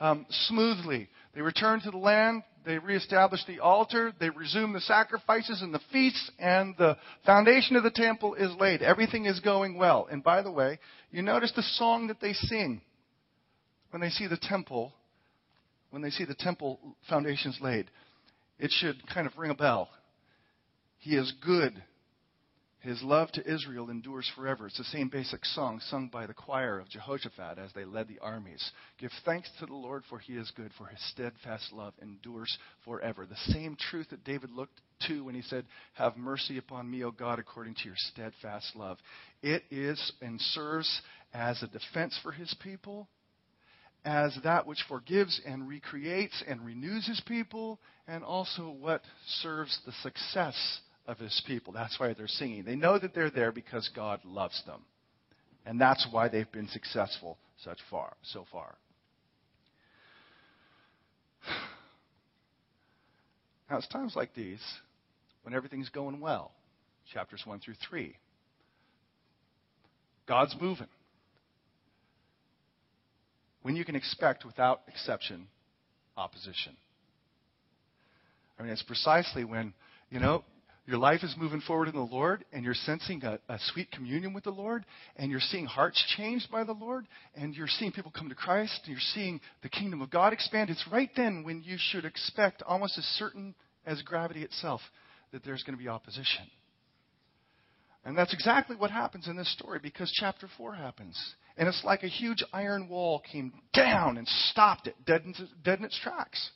um, 0.00 0.26
smoothly. 0.48 1.08
They 1.34 1.40
return 1.40 1.80
to 1.80 1.90
the 1.90 1.96
land, 1.96 2.42
they 2.66 2.76
reestablish 2.78 3.40
the 3.46 3.60
altar, 3.60 4.12
they 4.20 4.28
resume 4.28 4.74
the 4.74 4.82
sacrifices 4.82 5.62
and 5.62 5.72
the 5.72 5.80
feasts, 5.90 6.30
and 6.38 6.74
the 6.76 6.98
foundation 7.24 7.76
of 7.76 7.84
the 7.84 7.90
temple 7.90 8.34
is 8.34 8.54
laid. 8.60 8.82
Everything 8.82 9.24
is 9.24 9.40
going 9.40 9.78
well. 9.78 10.06
And 10.10 10.22
by 10.22 10.42
the 10.42 10.50
way, 10.50 10.78
you 11.10 11.22
notice 11.22 11.52
the 11.56 11.62
song 11.62 12.08
that 12.08 12.20
they 12.20 12.34
sing 12.34 12.82
when 13.90 14.02
they 14.02 14.10
see 14.10 14.26
the 14.26 14.36
temple, 14.36 14.92
when 15.88 16.02
they 16.02 16.10
see 16.10 16.26
the 16.26 16.34
temple 16.34 16.78
foundations 17.08 17.58
laid. 17.62 17.90
It 18.58 18.70
should 18.70 18.96
kind 19.08 19.26
of 19.26 19.38
ring 19.38 19.50
a 19.50 19.54
bell. 19.54 19.88
He 20.98 21.16
is 21.16 21.32
good 21.42 21.82
his 22.84 23.02
love 23.02 23.32
to 23.32 23.50
Israel 23.50 23.88
endures 23.88 24.30
forever. 24.36 24.66
It's 24.66 24.76
the 24.76 24.84
same 24.84 25.08
basic 25.08 25.42
song 25.46 25.80
sung 25.88 26.10
by 26.12 26.26
the 26.26 26.34
choir 26.34 26.78
of 26.78 26.90
Jehoshaphat 26.90 27.58
as 27.58 27.72
they 27.72 27.86
led 27.86 28.08
the 28.08 28.18
armies. 28.18 28.62
Give 28.98 29.10
thanks 29.24 29.48
to 29.58 29.64
the 29.64 29.72
Lord, 29.72 30.02
for 30.10 30.18
he 30.18 30.34
is 30.34 30.52
good, 30.54 30.70
for 30.76 30.86
his 30.88 31.00
steadfast 31.10 31.72
love 31.72 31.94
endures 32.02 32.58
forever. 32.84 33.24
The 33.24 33.52
same 33.54 33.74
truth 33.74 34.10
that 34.10 34.22
David 34.22 34.50
looked 34.50 34.82
to 35.06 35.24
when 35.24 35.34
he 35.34 35.40
said, 35.40 35.64
Have 35.94 36.18
mercy 36.18 36.58
upon 36.58 36.90
me, 36.90 37.02
O 37.04 37.10
God, 37.10 37.38
according 37.38 37.74
to 37.76 37.84
your 37.86 37.96
steadfast 37.96 38.76
love. 38.76 38.98
It 39.42 39.62
is 39.70 40.12
and 40.20 40.38
serves 40.38 41.00
as 41.32 41.62
a 41.62 41.68
defense 41.68 42.18
for 42.22 42.32
his 42.32 42.54
people, 42.62 43.08
as 44.04 44.36
that 44.44 44.66
which 44.66 44.84
forgives 44.88 45.40
and 45.46 45.66
recreates 45.66 46.44
and 46.46 46.60
renews 46.60 47.06
his 47.06 47.22
people, 47.26 47.80
and 48.06 48.22
also 48.22 48.68
what 48.68 49.00
serves 49.40 49.80
the 49.86 49.92
success 50.02 50.80
of 51.06 51.18
his 51.18 51.42
people. 51.46 51.72
That's 51.72 51.98
why 51.98 52.14
they're 52.14 52.26
singing. 52.26 52.64
They 52.64 52.76
know 52.76 52.98
that 52.98 53.14
they're 53.14 53.30
there 53.30 53.52
because 53.52 53.88
God 53.94 54.20
loves 54.24 54.62
them. 54.66 54.82
And 55.66 55.80
that's 55.80 56.06
why 56.10 56.28
they've 56.28 56.50
been 56.50 56.68
successful 56.68 57.38
such 57.62 57.78
far, 57.90 58.14
so 58.22 58.44
far. 58.50 58.74
Now, 63.70 63.78
it's 63.78 63.88
times 63.88 64.14
like 64.14 64.34
these 64.34 64.60
when 65.42 65.54
everything's 65.54 65.88
going 65.88 66.20
well, 66.20 66.52
chapters 67.14 67.42
1 67.46 67.60
through 67.60 67.74
3. 67.88 68.14
God's 70.28 70.54
moving. 70.60 70.86
When 73.62 73.74
you 73.74 73.84
can 73.84 73.96
expect, 73.96 74.44
without 74.44 74.82
exception, 74.86 75.46
opposition. 76.16 76.76
I 78.58 78.62
mean, 78.62 78.72
it's 78.72 78.82
precisely 78.82 79.44
when, 79.44 79.72
you 80.10 80.20
know, 80.20 80.44
your 80.86 80.98
life 80.98 81.20
is 81.22 81.34
moving 81.38 81.62
forward 81.62 81.88
in 81.88 81.94
the 81.94 82.00
Lord, 82.00 82.44
and 82.52 82.62
you're 82.62 82.74
sensing 82.74 83.24
a, 83.24 83.38
a, 83.48 83.58
sweet 83.72 83.90
communion 83.90 84.34
with 84.34 84.44
the 84.44 84.50
Lord, 84.50 84.84
and 85.16 85.30
you're 85.30 85.40
seeing 85.40 85.64
hearts 85.64 86.02
changed 86.16 86.50
by 86.50 86.62
the 86.62 86.72
Lord, 86.72 87.06
and 87.34 87.54
you're 87.54 87.68
seeing 87.68 87.90
people 87.90 88.12
come 88.14 88.28
to 88.28 88.34
Christ, 88.34 88.80
and 88.84 88.92
you're 88.92 89.00
seeing 89.14 89.40
the 89.62 89.70
kingdom 89.70 90.02
of 90.02 90.10
God 90.10 90.34
expand. 90.34 90.68
It's 90.68 90.84
right 90.92 91.08
then 91.16 91.42
when 91.42 91.62
you 91.62 91.76
should 91.78 92.04
expect, 92.04 92.62
almost 92.62 92.98
as 92.98 93.04
certain 93.18 93.54
as 93.86 94.02
gravity 94.02 94.42
itself, 94.42 94.82
that 95.32 95.42
there's 95.42 95.62
going 95.62 95.76
to 95.76 95.82
be 95.82 95.88
opposition. 95.88 96.44
And 98.04 98.16
that's 98.16 98.34
exactly 98.34 98.76
what 98.76 98.90
happens 98.90 99.26
in 99.26 99.36
this 99.36 99.50
story 99.54 99.80
because 99.82 100.12
chapter 100.20 100.48
4 100.58 100.74
happens. 100.74 101.18
And 101.56 101.66
it's 101.66 101.82
like 101.84 102.02
a 102.02 102.08
huge 102.08 102.44
iron 102.52 102.88
wall 102.88 103.22
came 103.32 103.52
down 103.72 104.18
and 104.18 104.28
stopped 104.50 104.86
it, 104.86 104.96
dead 105.06 105.22
in, 105.24 105.34
dead 105.64 105.78
in 105.78 105.86
its 105.86 105.98
tracks. 105.98 106.50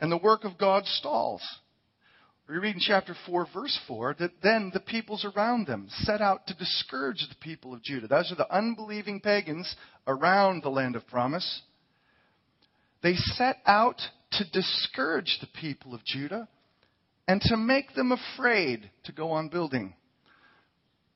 And 0.00 0.12
the 0.12 0.18
work 0.18 0.44
of 0.44 0.58
God 0.58 0.84
stalls. 0.84 1.42
We 2.46 2.58
read 2.58 2.74
in 2.74 2.80
chapter 2.80 3.16
4, 3.26 3.46
verse 3.54 3.78
4, 3.88 4.16
that 4.18 4.42
then 4.42 4.70
the 4.74 4.80
peoples 4.80 5.24
around 5.24 5.66
them 5.66 5.88
set 6.02 6.20
out 6.20 6.46
to 6.46 6.54
discourage 6.54 7.26
the 7.28 7.36
people 7.40 7.72
of 7.72 7.82
Judah. 7.82 8.06
Those 8.06 8.30
are 8.32 8.36
the 8.36 8.54
unbelieving 8.54 9.20
pagans 9.20 9.74
around 10.06 10.62
the 10.62 10.68
land 10.68 10.94
of 10.94 11.06
promise. 11.06 11.62
They 13.02 13.14
set 13.14 13.58
out 13.64 14.00
to 14.32 14.50
discourage 14.50 15.38
the 15.40 15.48
people 15.58 15.94
of 15.94 16.04
Judah 16.04 16.46
and 17.26 17.40
to 17.42 17.56
make 17.56 17.94
them 17.94 18.12
afraid 18.12 18.90
to 19.04 19.12
go 19.12 19.30
on 19.30 19.48
building. 19.48 19.94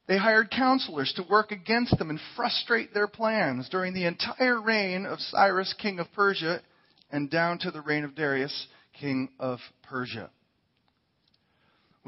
They 0.06 0.16
hired 0.16 0.50
counselors 0.50 1.12
to 1.16 1.30
work 1.30 1.52
against 1.52 1.98
them 1.98 2.08
and 2.08 2.18
frustrate 2.36 2.94
their 2.94 3.08
plans 3.08 3.68
during 3.68 3.92
the 3.92 4.06
entire 4.06 4.62
reign 4.62 5.04
of 5.04 5.20
Cyrus, 5.20 5.74
king 5.78 5.98
of 5.98 6.10
Persia, 6.14 6.62
and 7.10 7.30
down 7.30 7.58
to 7.58 7.70
the 7.70 7.82
reign 7.82 8.04
of 8.04 8.14
Darius, 8.14 8.68
king 8.98 9.28
of 9.38 9.58
Persia. 9.82 10.30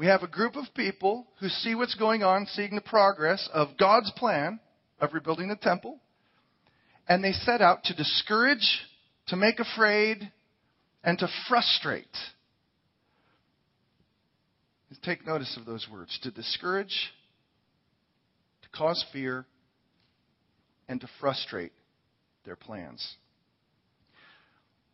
We 0.01 0.07
have 0.07 0.23
a 0.23 0.27
group 0.27 0.55
of 0.55 0.65
people 0.75 1.27
who 1.39 1.47
see 1.47 1.75
what's 1.75 1.93
going 1.93 2.23
on, 2.23 2.47
seeing 2.47 2.73
the 2.73 2.81
progress 2.81 3.47
of 3.53 3.77
God's 3.77 4.11
plan 4.17 4.59
of 4.99 5.13
rebuilding 5.13 5.47
the 5.47 5.55
temple, 5.55 5.99
and 7.07 7.23
they 7.23 7.33
set 7.33 7.61
out 7.61 7.83
to 7.83 7.95
discourage, 7.95 8.79
to 9.27 9.35
make 9.35 9.59
afraid, 9.59 10.31
and 11.03 11.19
to 11.19 11.27
frustrate. 11.47 12.17
Take 15.03 15.23
notice 15.27 15.55
of 15.55 15.67
those 15.67 15.85
words 15.87 16.17
to 16.23 16.31
discourage, 16.31 17.11
to 18.63 18.69
cause 18.75 19.05
fear, 19.13 19.45
and 20.87 20.99
to 20.99 21.07
frustrate 21.19 21.73
their 22.43 22.55
plans. 22.55 23.07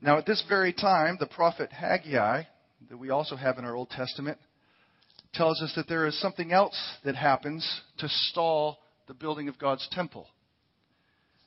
Now, 0.01 0.17
at 0.17 0.25
this 0.25 0.43
very 0.49 0.73
time, 0.73 1.15
the 1.17 1.27
prophet 1.27 1.71
Haggai, 1.71 2.43
that 2.89 2.97
we 2.97 3.09
also 3.09 3.37
have 3.37 3.57
in 3.57 3.63
our 3.63 3.73
Old 3.73 3.89
Testament, 3.89 4.37
tells 5.33 5.61
us 5.61 5.73
that 5.75 5.87
there 5.87 6.05
is 6.05 6.19
something 6.19 6.51
else 6.51 6.77
that 7.03 7.15
happens 7.15 7.81
to 7.99 8.07
stall 8.09 8.79
the 9.07 9.13
building 9.13 9.47
of 9.47 9.57
God's 9.57 9.87
temple, 9.91 10.27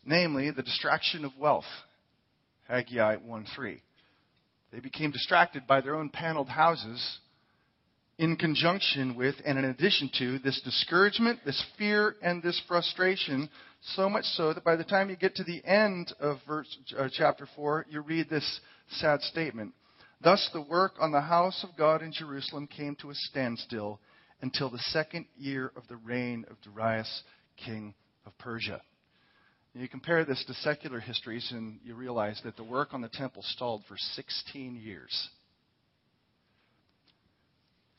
namely 0.04 0.50
the 0.50 0.62
distraction 0.62 1.25
of 1.25 1.32
wealth. 1.38 1.64
Haggai 2.68 3.16
1:3. 3.16 3.80
They 4.72 4.80
became 4.80 5.10
distracted 5.10 5.66
by 5.66 5.80
their 5.80 5.96
own 5.96 6.10
paneled 6.10 6.49
houses 6.49 7.18
in 8.18 8.37
conjunction 8.37 9.16
with 9.16 9.34
and 9.44 9.58
in 9.58 9.64
addition 9.64 10.10
to 10.18 10.38
this 10.40 10.60
discouragement, 10.60 11.40
this 11.44 11.60
fear, 11.78 12.16
and 12.22 12.42
this 12.42 12.60
frustration, 12.68 13.49
so 13.94 14.08
much 14.08 14.25
so 14.37 14.52
that 14.52 14.62
by 14.62 14.76
the 14.76 14.84
time 14.84 15.08
you 15.08 15.16
get 15.16 15.34
to 15.37 15.44
the 15.44 15.64
end 15.64 16.12
of 16.20 16.38
verse, 16.46 16.68
uh, 16.99 17.08
chapter 17.10 17.49
4, 17.56 17.87
you 17.88 18.02
read 18.02 18.28
this 18.28 18.60
sad 18.90 19.22
statement. 19.22 19.72
Thus 20.22 20.50
the 20.52 20.60
work 20.60 20.94
on 21.00 21.12
the 21.12 21.20
house 21.20 21.64
of 21.64 21.76
God 21.78 22.02
in 22.02 22.12
Jerusalem 22.12 22.66
came 22.66 22.94
to 22.96 23.10
a 23.10 23.14
standstill 23.14 24.00
until 24.42 24.68
the 24.68 24.78
second 24.78 25.26
year 25.38 25.72
of 25.76 25.88
the 25.88 25.96
reign 25.96 26.44
of 26.50 26.60
Darius, 26.60 27.22
king 27.64 27.94
of 28.26 28.36
Persia. 28.38 28.82
You 29.72 29.88
compare 29.88 30.24
this 30.24 30.44
to 30.46 30.54
secular 30.54 30.98
histories, 30.98 31.48
and 31.52 31.78
you 31.84 31.94
realize 31.94 32.40
that 32.44 32.56
the 32.56 32.64
work 32.64 32.92
on 32.92 33.00
the 33.00 33.08
temple 33.08 33.42
stalled 33.42 33.84
for 33.86 33.96
16 33.96 34.76
years. 34.76 35.28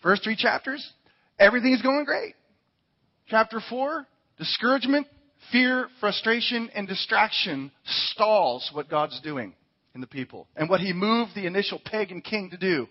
First 0.03 0.23
three 0.23 0.35
chapters, 0.35 0.85
everything 1.39 1.73
is 1.73 1.81
going 1.81 2.03
great. 2.03 2.35
Chapter 3.29 3.61
4, 3.69 4.05
discouragement, 4.37 5.07
fear, 5.51 5.87
frustration, 6.01 6.69
and 6.75 6.87
distraction 6.87 7.71
stalls 7.85 8.69
what 8.73 8.89
God's 8.89 9.19
doing 9.21 9.53
in 9.93 10.01
the 10.01 10.07
people 10.07 10.47
and 10.55 10.69
what 10.69 10.81
he 10.81 10.93
moved 10.93 11.31
the 11.35 11.45
initial 11.45 11.79
pagan 11.83 12.21
king 12.21 12.49
to 12.49 12.57
do. 12.57 12.87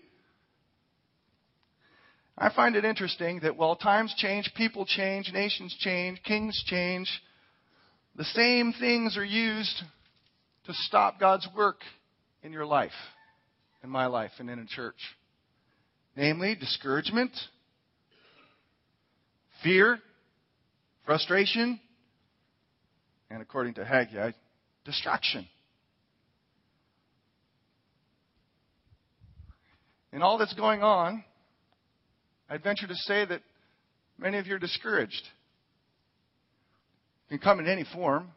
I 2.37 2.51
find 2.53 2.75
it 2.75 2.85
interesting 2.85 3.41
that 3.41 3.57
while 3.57 3.75
times 3.75 4.13
change, 4.17 4.51
people 4.55 4.85
change, 4.85 5.31
nations 5.33 5.75
change, 5.79 6.21
kings 6.23 6.61
change, 6.65 7.09
the 8.15 8.23
same 8.23 8.73
things 8.79 9.17
are 9.17 9.25
used 9.25 9.83
to 10.65 10.73
stop 10.73 11.19
God's 11.19 11.47
work 11.55 11.81
in 12.43 12.51
your 12.51 12.65
life, 12.65 12.91
in 13.83 13.89
my 13.89 14.07
life, 14.07 14.31
and 14.39 14.49
in 14.49 14.59
a 14.59 14.65
church. 14.65 14.95
Namely, 16.15 16.55
discouragement, 16.55 17.31
fear, 19.63 19.99
frustration, 21.05 21.79
and 23.29 23.41
according 23.41 23.75
to 23.75 23.85
Haggai, 23.85 24.31
distraction. 24.83 25.47
In 30.13 30.21
all 30.21 30.37
that's 30.37 30.53
going 30.53 30.83
on, 30.83 31.23
I'd 32.49 32.63
venture 32.63 32.87
to 32.87 32.95
say 32.95 33.25
that 33.25 33.41
many 34.17 34.37
of 34.37 34.47
you 34.47 34.55
are 34.55 34.59
discouraged. 34.59 35.23
It 37.29 37.29
can 37.29 37.39
come 37.39 37.59
in 37.59 37.67
any 37.67 37.85
form. 37.93 38.29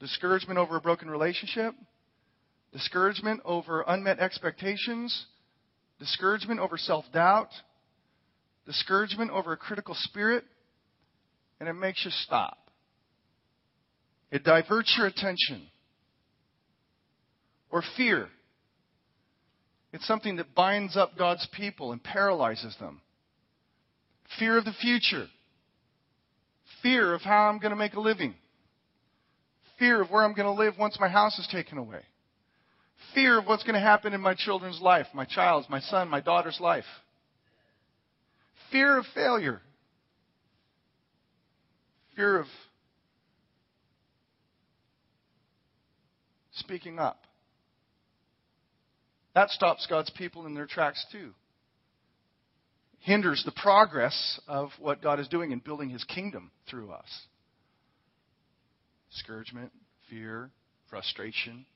Discouragement 0.00 0.58
over 0.58 0.76
a 0.76 0.80
broken 0.80 1.08
relationship, 1.08 1.74
discouragement 2.72 3.40
over 3.44 3.82
unmet 3.86 4.18
expectations, 4.18 5.26
discouragement 5.98 6.60
over 6.60 6.76
self 6.76 7.04
doubt, 7.12 7.48
discouragement 8.66 9.30
over 9.30 9.52
a 9.52 9.56
critical 9.56 9.94
spirit, 9.96 10.44
and 11.60 11.68
it 11.68 11.72
makes 11.72 12.04
you 12.04 12.10
stop. 12.10 12.58
It 14.30 14.44
diverts 14.44 14.94
your 14.98 15.06
attention. 15.06 15.68
Or 17.70 17.82
fear. 17.96 18.28
It's 19.92 20.06
something 20.06 20.36
that 20.36 20.54
binds 20.54 20.96
up 20.96 21.16
God's 21.16 21.46
people 21.56 21.92
and 21.92 22.02
paralyzes 22.02 22.76
them. 22.78 23.00
Fear 24.38 24.58
of 24.58 24.64
the 24.64 24.72
future. 24.72 25.26
Fear 26.82 27.14
of 27.14 27.22
how 27.22 27.48
I'm 27.48 27.58
going 27.58 27.70
to 27.70 27.76
make 27.76 27.94
a 27.94 28.00
living. 28.00 28.34
Fear 29.78 30.02
of 30.02 30.10
where 30.10 30.24
I'm 30.24 30.34
going 30.34 30.46
to 30.46 30.52
live 30.62 30.74
once 30.78 30.98
my 31.00 31.08
house 31.08 31.38
is 31.38 31.48
taken 31.50 31.78
away 31.78 32.02
fear 33.16 33.38
of 33.38 33.46
what's 33.46 33.62
going 33.62 33.74
to 33.74 33.80
happen 33.80 34.12
in 34.12 34.20
my 34.20 34.34
children's 34.34 34.80
life, 34.80 35.06
my 35.14 35.24
child's, 35.24 35.68
my 35.70 35.80
son, 35.80 36.08
my 36.08 36.20
daughter's 36.20 36.60
life. 36.60 36.84
Fear 38.70 38.98
of 38.98 39.06
failure. 39.14 39.62
Fear 42.14 42.40
of 42.40 42.46
speaking 46.52 46.98
up. 46.98 47.25
That 49.36 49.50
stops 49.50 49.86
God's 49.86 50.08
people 50.08 50.46
in 50.46 50.54
their 50.54 50.64
tracks 50.64 51.04
too. 51.12 51.32
Hinders 53.00 53.42
the 53.44 53.52
progress 53.52 54.40
of 54.48 54.70
what 54.78 55.02
God 55.02 55.20
is 55.20 55.28
doing 55.28 55.52
in 55.52 55.58
building 55.58 55.90
his 55.90 56.02
kingdom 56.04 56.50
through 56.70 56.90
us. 56.90 57.04
Discouragement, 59.10 59.72
fear, 60.08 60.50
frustration, 60.88 61.66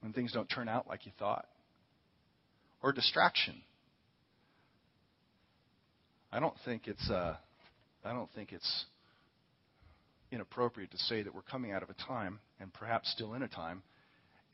when 0.00 0.12
things 0.12 0.32
don't 0.32 0.48
turn 0.48 0.68
out 0.68 0.88
like 0.88 1.06
you 1.06 1.12
thought, 1.20 1.46
or 2.82 2.92
distraction. 2.92 3.54
I 6.32 6.40
don't 6.40 6.56
think 6.64 6.88
it's 6.88 7.08
uh, 7.08 7.36
I 8.04 8.12
don't 8.12 8.28
think 8.34 8.52
it's 8.52 8.86
inappropriate 10.32 10.90
to 10.90 10.98
say 10.98 11.22
that 11.22 11.32
we're 11.32 11.42
coming 11.42 11.70
out 11.70 11.84
of 11.84 11.90
a 11.90 11.94
time, 12.08 12.40
and 12.58 12.74
perhaps 12.74 13.12
still 13.12 13.34
in 13.34 13.44
a 13.44 13.48
time, 13.48 13.84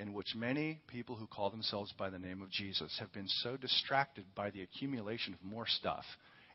in 0.00 0.14
which 0.14 0.34
many 0.34 0.80
people 0.88 1.14
who 1.14 1.26
call 1.26 1.50
themselves 1.50 1.92
by 1.98 2.08
the 2.08 2.18
name 2.18 2.40
of 2.40 2.50
Jesus 2.50 2.96
have 2.98 3.12
been 3.12 3.28
so 3.28 3.56
distracted 3.58 4.24
by 4.34 4.48
the 4.50 4.62
accumulation 4.62 5.34
of 5.34 5.42
more 5.44 5.66
stuff. 5.68 6.04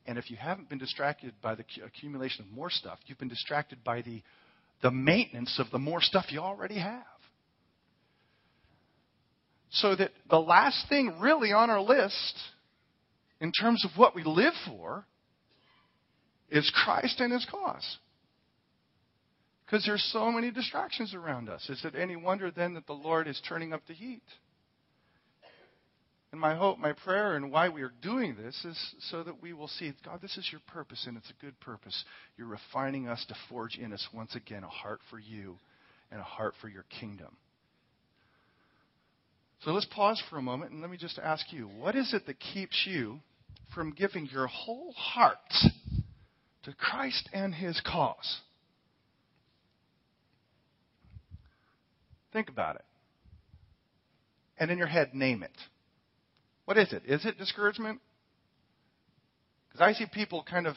And 0.08 0.18
if 0.18 0.32
you 0.32 0.38
haven't 0.38 0.68
been 0.68 0.80
distracted 0.80 1.34
by 1.44 1.54
the 1.54 1.64
accumulation 1.86 2.44
of 2.44 2.52
more 2.52 2.72
stuff, 2.72 2.98
you've 3.06 3.20
been 3.20 3.28
distracted 3.28 3.84
by 3.84 4.02
the, 4.02 4.24
the 4.82 4.90
maintenance 4.90 5.60
of 5.60 5.68
the 5.72 5.78
more 5.78 6.02
stuff 6.02 6.26
you 6.30 6.40
already 6.40 6.80
have. 6.80 7.04
So 9.70 9.96
that 9.96 10.12
the 10.30 10.40
last 10.40 10.90
thing 10.90 11.18
really 11.20 11.52
on 11.52 11.70
our 11.70 11.82
list, 11.82 12.40
in 13.40 13.52
terms 13.52 13.86
of 13.86 13.92
what 13.96 14.16
we 14.16 14.24
live 14.24 14.54
for, 14.68 15.06
is 16.50 16.72
Christ 16.84 17.20
and 17.20 17.32
His 17.32 17.46
cause. 17.50 17.98
Because 19.66 19.84
there's 19.86 20.08
so 20.14 20.32
many 20.32 20.52
distractions 20.52 21.14
around 21.14 21.50
us. 21.50 21.68
Is 21.70 21.84
it 21.84 21.96
any 21.96 22.16
wonder 22.16 22.52
then 22.52 22.76
that 22.76 22.86
the 22.86 22.94
Lord 22.94 23.28
is 23.28 23.42
turning 23.48 23.74
up 23.74 23.82
the 23.88 23.94
heat? 23.94 24.22
And 26.32 26.42
my 26.42 26.54
hope, 26.54 26.78
my 26.78 26.92
prayer, 26.92 27.36
and 27.36 27.52
why 27.52 27.70
we 27.70 27.82
are 27.82 27.94
doing 28.02 28.36
this 28.36 28.66
is 28.66 28.96
so 29.10 29.24
that 29.24 29.42
we 29.42 29.54
will 29.54 29.70
see, 29.70 29.94
God, 30.04 30.22
this 30.22 30.38
is 30.38 30.50
your 30.52 30.62
purpose, 30.68 31.06
and 31.08 31.16
it's 31.16 31.30
a 31.30 31.44
good 31.44 31.58
purpose. 31.62 32.04
You're 32.38 32.48
refining 32.48 33.08
us 33.08 33.26
to 33.30 33.36
forge 33.50 33.78
in 33.78 33.94
us 33.94 34.06
once 34.14 34.36
again 34.36 34.64
a 34.64 34.68
heart 34.68 35.00
for 35.10 35.18
you 35.18 35.58
and 36.12 36.20
a 36.20 36.24
heart 36.24 36.54
for 36.62 36.68
your 36.68 36.86
kingdom. 37.00 37.38
So 39.64 39.72
let's 39.72 39.88
pause 39.88 40.22
for 40.30 40.38
a 40.38 40.42
moment 40.42 40.74
and 40.74 40.82
let 40.82 40.92
me 40.92 40.98
just 40.98 41.18
ask 41.18 41.52
you 41.52 41.68
what 41.68 41.96
is 41.96 42.14
it 42.14 42.26
that 42.28 42.38
keeps 42.54 42.84
you 42.86 43.20
from 43.74 43.92
giving 43.92 44.28
your 44.28 44.48
whole 44.48 44.94
heart 44.94 45.38
to 46.64 46.74
Christ 46.74 47.30
and 47.34 47.56
his 47.56 47.82
cause? 47.84 48.42
Think 52.36 52.50
about 52.50 52.76
it. 52.76 52.84
And 54.58 54.70
in 54.70 54.78
your 54.78 54.88
head, 54.88 55.14
name 55.14 55.42
it. 55.42 55.56
What 56.66 56.78
is 56.78 56.92
it? 56.92 57.04
Is 57.06 57.26
it 57.26 57.38
discouragement? 57.38 58.02
Because 59.70 59.80
I 59.80 59.94
see 59.94 60.06
people 60.14 60.44
kind 60.44 60.68
of 60.68 60.76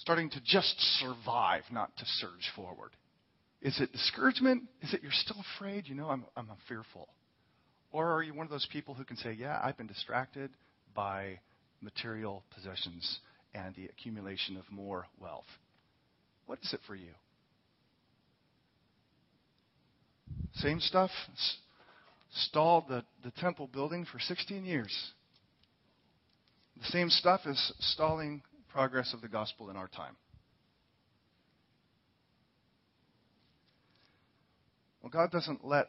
starting 0.00 0.28
to 0.28 0.40
just 0.44 0.78
survive, 1.00 1.62
not 1.72 1.96
to 1.96 2.04
surge 2.04 2.52
forward. 2.54 2.90
Is 3.62 3.80
it 3.80 3.92
discouragement? 3.92 4.64
Is 4.82 4.92
it 4.92 5.02
you're 5.02 5.10
still 5.10 5.42
afraid? 5.56 5.84
You 5.86 5.94
know, 5.94 6.08
I'm, 6.10 6.26
I'm 6.36 6.48
fearful. 6.68 7.08
Or 7.90 8.12
are 8.12 8.22
you 8.22 8.34
one 8.34 8.44
of 8.44 8.50
those 8.50 8.68
people 8.70 8.92
who 8.92 9.04
can 9.04 9.16
say, 9.16 9.32
Yeah, 9.32 9.58
I've 9.64 9.78
been 9.78 9.86
distracted 9.86 10.50
by 10.94 11.40
material 11.80 12.42
possessions 12.54 13.20
and 13.54 13.74
the 13.74 13.86
accumulation 13.86 14.58
of 14.58 14.64
more 14.70 15.06
wealth. 15.18 15.48
What 16.44 16.58
is 16.62 16.74
it 16.74 16.80
for 16.86 16.94
you? 16.94 17.12
Same 20.56 20.80
stuff. 20.80 21.10
Stalled 22.32 22.84
the, 22.88 23.04
the 23.22 23.30
temple 23.32 23.68
building 23.72 24.06
for 24.10 24.18
16 24.18 24.64
years. 24.64 24.92
The 26.78 26.86
same 26.86 27.08
stuff 27.08 27.42
is 27.46 27.72
stalling 27.78 28.42
progress 28.68 29.12
of 29.14 29.20
the 29.20 29.28
gospel 29.28 29.70
in 29.70 29.76
our 29.76 29.88
time. 29.88 30.16
Well, 35.00 35.10
God 35.10 35.30
doesn't 35.30 35.64
let 35.64 35.88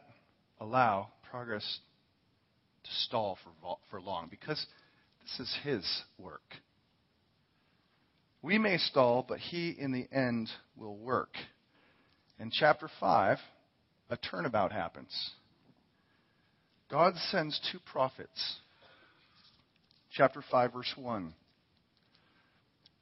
allow 0.60 1.08
progress 1.30 1.80
to 2.84 2.90
stall 3.06 3.38
for, 3.42 3.76
for 3.90 4.00
long 4.00 4.28
because 4.30 4.64
this 5.22 5.40
is 5.40 5.56
His 5.64 6.02
work. 6.18 6.42
We 8.42 8.58
may 8.58 8.78
stall, 8.78 9.24
but 9.26 9.40
He 9.40 9.70
in 9.70 9.90
the 9.90 10.06
end 10.12 10.48
will 10.76 10.96
work. 10.96 11.34
In 12.38 12.50
chapter 12.52 12.88
5, 13.00 13.38
a 14.10 14.16
turnabout 14.16 14.72
happens. 14.72 15.30
God 16.90 17.14
sends 17.30 17.60
two 17.72 17.78
prophets. 17.90 18.56
Chapter 20.12 20.42
5, 20.50 20.72
verse 20.72 20.94
1. 20.96 21.34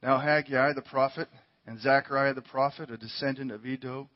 Now 0.01 0.19
Haggai 0.19 0.73
the 0.73 0.81
prophet 0.81 1.27
and 1.67 1.79
Zechariah 1.79 2.33
the 2.33 2.41
prophet, 2.41 2.91
a 2.91 2.97
descendant 2.97 3.51
of 3.51 3.65
Iddo, 3.65 4.09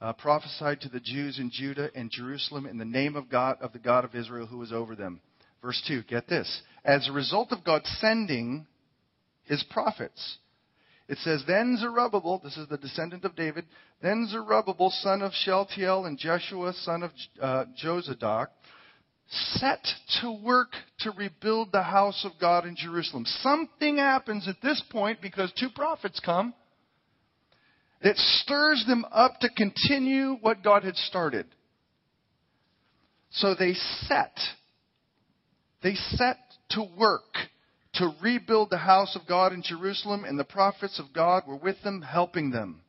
uh, 0.00 0.12
prophesied 0.12 0.80
to 0.82 0.88
the 0.88 1.00
Jews 1.00 1.38
in 1.38 1.50
Judah 1.52 1.90
and 1.94 2.10
Jerusalem 2.10 2.66
in 2.66 2.78
the 2.78 2.84
name 2.84 3.16
of 3.16 3.28
God, 3.28 3.56
of 3.60 3.72
the 3.72 3.78
God 3.78 4.04
of 4.04 4.14
Israel 4.14 4.46
who 4.46 4.58
was 4.58 4.72
over 4.72 4.94
them. 4.94 5.20
Verse 5.62 5.82
2, 5.88 6.02
get 6.04 6.28
this. 6.28 6.62
As 6.84 7.08
a 7.08 7.12
result 7.12 7.52
of 7.52 7.64
God 7.64 7.82
sending 8.00 8.66
his 9.44 9.64
prophets, 9.70 10.38
it 11.08 11.18
says, 11.18 11.44
Then 11.46 11.76
Zerubbabel, 11.80 12.40
this 12.42 12.56
is 12.56 12.68
the 12.68 12.78
descendant 12.78 13.24
of 13.24 13.36
David, 13.36 13.64
then 14.02 14.26
Zerubbabel, 14.30 14.90
son 14.90 15.22
of 15.22 15.32
Shealtiel, 15.32 16.06
and 16.06 16.18
Jeshua, 16.18 16.72
son 16.72 17.02
of 17.04 17.12
uh, 17.40 17.64
set 19.28 19.86
to 20.20 20.32
work 20.42 20.72
to 21.00 21.10
rebuild 21.12 21.72
the 21.72 21.82
house 21.82 22.24
of 22.24 22.32
God 22.40 22.64
in 22.64 22.76
Jerusalem. 22.76 23.24
Something 23.42 23.96
happens 23.98 24.48
at 24.48 24.60
this 24.62 24.82
point 24.90 25.20
because 25.20 25.52
two 25.58 25.70
prophets 25.74 26.20
come 26.24 26.54
that 28.02 28.16
stirs 28.16 28.84
them 28.86 29.04
up 29.10 29.40
to 29.40 29.48
continue 29.50 30.36
what 30.40 30.62
God 30.62 30.84
had 30.84 30.96
started. 30.96 31.46
So 33.30 33.54
they 33.54 33.74
set, 33.74 34.38
they 35.82 35.94
set 35.94 36.38
to 36.70 36.86
work 36.96 37.34
to 37.96 38.14
rebuild 38.22 38.70
the 38.70 38.78
house 38.78 39.16
of 39.16 39.26
God 39.28 39.52
in 39.52 39.62
Jerusalem, 39.62 40.24
and 40.24 40.38
the 40.38 40.44
prophets 40.44 40.98
of 40.98 41.12
God 41.12 41.44
were 41.46 41.56
with 41.56 41.82
them, 41.82 42.02
helping 42.02 42.50
them. 42.50 42.82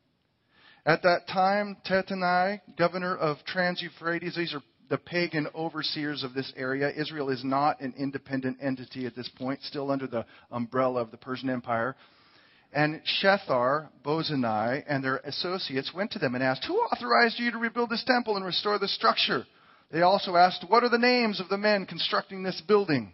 At 0.86 1.02
that 1.02 1.28
time, 1.28 1.76
Tattenai, 1.86 2.60
governor 2.78 3.16
of 3.16 3.38
Trans 3.46 3.82
Euphrates, 3.82 4.36
these 4.36 4.54
are 4.54 4.62
the 4.88 4.98
pagan 4.98 5.46
overseers 5.54 6.24
of 6.24 6.34
this 6.34 6.50
area. 6.56 6.90
Israel 6.90 7.28
is 7.28 7.44
not 7.44 7.80
an 7.80 7.94
independent 7.98 8.58
entity 8.62 9.06
at 9.06 9.14
this 9.14 9.28
point, 9.36 9.60
still 9.62 9.90
under 9.90 10.06
the 10.06 10.24
umbrella 10.50 11.02
of 11.02 11.10
the 11.10 11.16
Persian 11.16 11.50
Empire. 11.50 11.94
And 12.72 13.00
Shethar, 13.22 13.88
Bozenai, 14.04 14.84
and 14.86 15.02
their 15.02 15.18
associates 15.18 15.92
went 15.94 16.12
to 16.12 16.18
them 16.18 16.34
and 16.34 16.44
asked, 16.44 16.64
Who 16.66 16.76
authorized 16.76 17.38
you 17.38 17.50
to 17.50 17.58
rebuild 17.58 17.90
this 17.90 18.04
temple 18.04 18.36
and 18.36 18.44
restore 18.44 18.78
the 18.78 18.88
structure? 18.88 19.46
They 19.90 20.02
also 20.02 20.36
asked, 20.36 20.64
What 20.68 20.84
are 20.84 20.90
the 20.90 20.98
names 20.98 21.40
of 21.40 21.48
the 21.48 21.58
men 21.58 21.86
constructing 21.86 22.42
this 22.42 22.60
building? 22.66 23.12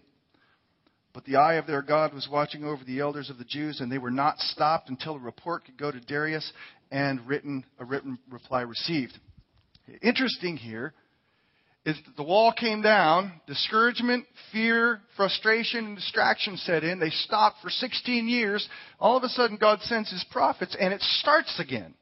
But 1.15 1.25
the 1.25 1.37
eye 1.37 1.55
of 1.55 1.69
their 1.69 1.81
God 1.81 2.13
was 2.13 2.29
watching 2.31 2.65
over 2.65 2.83
the 2.85 2.99
elders 2.99 3.31
of 3.31 3.39
the 3.39 3.45
Jews, 3.45 3.81
and 3.81 3.91
they 3.91 3.99
were 3.99 4.11
not 4.11 4.41
stopped 4.41 4.91
until 4.91 5.15
a 5.15 5.21
report 5.21 5.65
could 5.65 5.79
go 5.79 5.93
to 5.93 6.01
Darius 6.01 6.53
and 6.91 7.25
written, 7.27 7.65
a 7.79 7.85
written 7.85 8.19
reply 8.29 8.63
received. 8.63 9.17
Interesting 10.03 10.57
here 10.57 10.93
is 11.87 11.97
that 12.05 12.17
the 12.17 12.25
wall 12.25 12.53
came 12.53 12.83
down, 12.83 13.41
discouragement, 13.47 14.27
fear, 14.53 15.03
frustration, 15.17 15.85
and 15.87 15.97
distraction 15.97 16.57
set 16.57 16.83
in. 16.83 16.99
They 16.99 17.11
stopped 17.11 17.59
for 17.63 17.71
16 17.71 18.27
years. 18.27 18.67
All 18.99 19.17
of 19.17 19.23
a 19.23 19.29
sudden, 19.29 19.57
God 19.57 19.81
sends 19.83 20.11
his 20.11 20.25
prophets, 20.33 20.77
and 20.79 20.93
it 20.93 21.01
starts 21.01 21.61
again. 21.61 21.95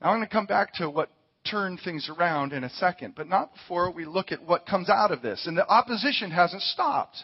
Now, 0.00 0.10
I'm 0.10 0.16
going 0.16 0.28
to 0.28 0.32
come 0.32 0.46
back 0.46 0.74
to 0.74 0.88
what 0.88 1.10
turned 1.50 1.80
things 1.84 2.08
around 2.08 2.52
in 2.52 2.64
a 2.64 2.70
second, 2.70 3.14
but 3.16 3.28
not 3.28 3.52
before 3.54 3.90
we 3.90 4.04
look 4.04 4.32
at 4.32 4.42
what 4.42 4.66
comes 4.66 4.88
out 4.88 5.12
of 5.12 5.22
this. 5.22 5.46
And 5.46 5.56
the 5.56 5.66
opposition 5.66 6.30
hasn't 6.30 6.62
stopped. 6.62 7.16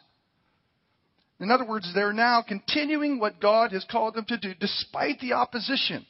In 1.40 1.50
other 1.50 1.66
words, 1.66 1.90
they're 1.94 2.12
now 2.12 2.42
continuing 2.46 3.18
what 3.18 3.40
God 3.40 3.72
has 3.72 3.84
called 3.90 4.14
them 4.14 4.24
to 4.26 4.38
do 4.38 4.54
despite 4.58 5.20
the 5.20 5.32
opposition. 5.32 6.06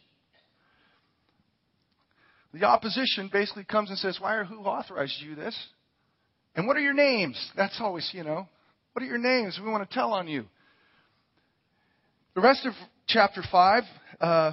The 2.52 2.64
opposition 2.64 3.30
basically 3.32 3.64
comes 3.64 3.90
and 3.90 3.98
says, 3.98 4.18
Why 4.20 4.34
or 4.34 4.44
who 4.44 4.60
authorized 4.60 5.20
you 5.20 5.34
this? 5.34 5.58
And 6.54 6.66
what 6.68 6.76
are 6.76 6.80
your 6.80 6.94
names? 6.94 7.36
That's 7.56 7.76
always, 7.80 8.08
you 8.12 8.22
know, 8.22 8.48
what 8.92 9.02
are 9.02 9.06
your 9.06 9.18
names? 9.18 9.58
We 9.62 9.70
want 9.70 9.88
to 9.88 9.92
tell 9.92 10.12
on 10.12 10.28
you. 10.28 10.44
The 12.34 12.40
rest 12.40 12.64
of 12.64 12.72
chapter 13.08 13.42
5 13.50 13.82
uh, 14.20 14.52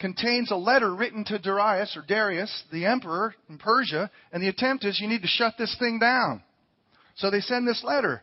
contains 0.00 0.50
a 0.50 0.56
letter 0.56 0.94
written 0.94 1.24
to 1.26 1.38
Darius 1.38 1.96
or 1.96 2.02
Darius, 2.02 2.64
the 2.72 2.86
emperor 2.86 3.34
in 3.48 3.58
Persia, 3.58 4.10
and 4.32 4.42
the 4.42 4.48
attempt 4.48 4.84
is 4.84 4.98
you 5.00 5.08
need 5.08 5.22
to 5.22 5.28
shut 5.28 5.54
this 5.58 5.76
thing 5.78 5.98
down. 5.98 6.42
So 7.16 7.30
they 7.30 7.40
send 7.40 7.68
this 7.68 7.84
letter. 7.84 8.22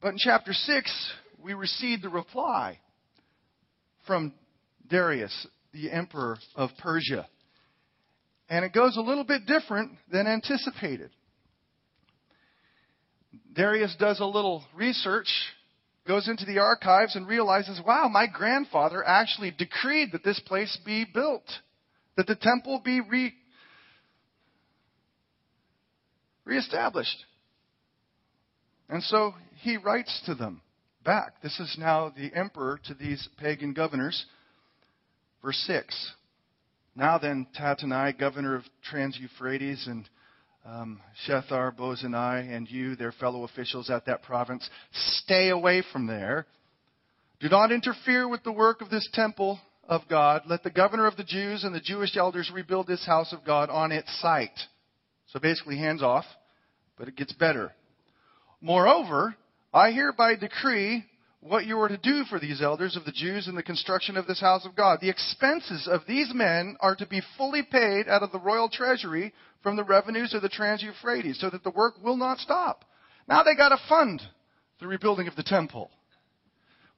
But 0.00 0.12
in 0.12 0.18
chapter 0.18 0.52
6, 0.52 1.12
we 1.42 1.54
receive 1.54 2.02
the 2.02 2.08
reply 2.08 2.78
from 4.06 4.32
Darius, 4.88 5.46
the 5.72 5.90
emperor 5.90 6.38
of 6.54 6.70
Persia. 6.78 7.28
And 8.48 8.64
it 8.64 8.72
goes 8.72 8.96
a 8.96 9.00
little 9.00 9.24
bit 9.24 9.46
different 9.46 9.92
than 10.10 10.26
anticipated. 10.26 11.10
Darius 13.54 13.94
does 13.98 14.20
a 14.20 14.26
little 14.26 14.64
research, 14.74 15.28
goes 16.06 16.28
into 16.28 16.44
the 16.44 16.58
archives, 16.58 17.14
and 17.14 17.26
realizes 17.26 17.80
wow, 17.86 18.08
my 18.08 18.26
grandfather 18.26 19.06
actually 19.06 19.50
decreed 19.50 20.10
that 20.12 20.24
this 20.24 20.40
place 20.40 20.76
be 20.84 21.04
built, 21.04 21.44
that 22.16 22.26
the 22.26 22.36
temple 22.36 22.80
be 22.84 23.00
re- 23.00 23.34
reestablished. 26.44 27.24
And 28.88 29.02
so 29.02 29.34
he 29.60 29.76
writes 29.76 30.20
to 30.26 30.34
them 30.34 30.60
back. 31.04 31.40
This 31.42 31.58
is 31.60 31.76
now 31.78 32.12
the 32.14 32.30
emperor 32.36 32.78
to 32.86 32.94
these 32.94 33.28
pagan 33.38 33.72
governors. 33.72 34.26
Verse 35.42 35.62
6. 35.66 36.12
Now 36.94 37.18
then, 37.18 37.46
Tattenai, 37.58 38.18
governor 38.18 38.54
of 38.54 38.64
Trans 38.84 39.18
Euphrates, 39.18 39.86
and 39.86 40.08
um, 40.64 41.00
Shethar, 41.26 41.74
Bozenai, 41.76 42.04
and 42.04 42.16
I, 42.16 42.38
and 42.38 42.70
you, 42.70 42.96
their 42.96 43.12
fellow 43.12 43.44
officials 43.44 43.90
at 43.90 44.06
that 44.06 44.22
province, 44.22 44.68
stay 44.92 45.50
away 45.50 45.82
from 45.92 46.06
there. 46.06 46.46
Do 47.40 47.48
not 47.48 47.72
interfere 47.72 48.28
with 48.28 48.44
the 48.44 48.52
work 48.52 48.80
of 48.80 48.90
this 48.90 49.08
temple 49.12 49.58
of 49.84 50.02
God. 50.08 50.42
Let 50.46 50.62
the 50.62 50.70
governor 50.70 51.06
of 51.06 51.16
the 51.16 51.24
Jews 51.24 51.64
and 51.64 51.74
the 51.74 51.80
Jewish 51.80 52.16
elders 52.16 52.50
rebuild 52.54 52.86
this 52.86 53.04
house 53.04 53.32
of 53.32 53.44
God 53.44 53.70
on 53.70 53.90
its 53.90 54.20
site. 54.20 54.58
So 55.28 55.40
basically, 55.40 55.78
hands 55.78 56.02
off, 56.02 56.24
but 56.96 57.08
it 57.08 57.16
gets 57.16 57.32
better. 57.32 57.72
Moreover, 58.60 59.34
I 59.74 59.90
hereby 59.90 60.36
decree 60.36 61.04
what 61.42 61.66
you 61.66 61.78
are 61.80 61.88
to 61.88 61.98
do 61.98 62.22
for 62.30 62.38
these 62.38 62.62
elders 62.62 62.96
of 62.96 63.04
the 63.04 63.10
Jews 63.10 63.48
in 63.48 63.56
the 63.56 63.64
construction 63.64 64.16
of 64.16 64.28
this 64.28 64.40
house 64.40 64.64
of 64.64 64.76
God. 64.76 65.00
The 65.00 65.10
expenses 65.10 65.88
of 65.90 66.02
these 66.06 66.32
men 66.32 66.76
are 66.78 66.94
to 66.94 67.04
be 67.04 67.20
fully 67.36 67.62
paid 67.64 68.08
out 68.08 68.22
of 68.22 68.30
the 68.30 68.38
royal 68.38 68.68
treasury 68.68 69.34
from 69.60 69.74
the 69.74 69.82
revenues 69.82 70.34
of 70.34 70.42
the 70.42 70.48
Trans 70.48 70.82
Euphrates, 70.82 71.40
so 71.40 71.50
that 71.50 71.64
the 71.64 71.70
work 71.70 71.94
will 72.02 72.16
not 72.16 72.38
stop. 72.38 72.84
Now 73.28 73.42
they 73.42 73.56
got 73.56 73.70
to 73.70 73.78
fund 73.88 74.22
the 74.78 74.86
rebuilding 74.86 75.26
of 75.26 75.34
the 75.34 75.42
temple. 75.42 75.90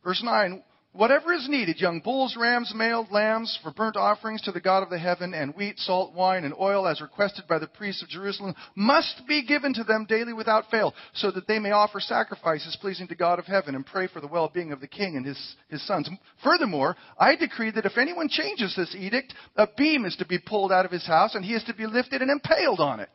Verse 0.05 0.23
9 0.23 0.63
Whatever 0.95 1.33
is 1.33 1.49
needed, 1.49 1.81
young 1.81 1.99
bulls, 1.99 2.37
rams, 2.39 2.73
male 2.73 3.05
lambs, 3.11 3.59
for 3.65 3.73
burnt 3.73 3.97
offerings 3.97 4.41
to 4.43 4.53
the 4.53 4.61
God 4.61 4.85
of 4.85 4.91
the 4.91 4.99
heaven, 4.99 5.35
and 5.35 5.53
wheat, 5.57 5.77
salt, 5.81 6.15
wine, 6.15 6.45
and 6.45 6.55
oil, 6.55 6.87
as 6.87 7.01
requested 7.01 7.49
by 7.49 7.59
the 7.59 7.67
priests 7.67 8.01
of 8.01 8.09
Jerusalem, 8.09 8.55
must 8.77 9.23
be 9.27 9.45
given 9.45 9.75
to 9.75 9.83
them 9.83 10.07
daily 10.09 10.33
without 10.33 10.71
fail, 10.71 10.95
so 11.13 11.33
that 11.33 11.49
they 11.49 11.59
may 11.59 11.73
offer 11.73 11.99
sacrifices 11.99 12.79
pleasing 12.81 13.09
to 13.09 13.17
God 13.17 13.41
of 13.41 13.45
heaven 13.45 13.75
and 13.75 13.85
pray 13.85 14.07
for 14.07 14.21
the 14.21 14.29
well-being 14.29 14.71
of 14.71 14.81
the 14.81 14.87
king 14.87 15.17
and 15.17 15.27
his, 15.27 15.57
his 15.69 15.85
sons. 15.85 16.09
Furthermore, 16.45 16.95
I 17.19 17.35
decree 17.35 17.73
that 17.73 17.87
if 17.87 17.99
anyone 17.99 18.29
changes 18.29 18.77
this 18.77 18.95
edict, 18.97 19.35
a 19.57 19.67
beam 19.77 20.05
is 20.05 20.15
to 20.19 20.27
be 20.27 20.39
pulled 20.39 20.71
out 20.71 20.85
of 20.85 20.93
his 20.93 21.09
house, 21.09 21.35
and 21.35 21.45
he 21.45 21.55
is 21.55 21.65
to 21.65 21.75
be 21.75 21.89
lifted 21.89 22.23
and 22.23 22.31
impaled 22.31 22.79
on 22.79 23.01
it. 23.01 23.11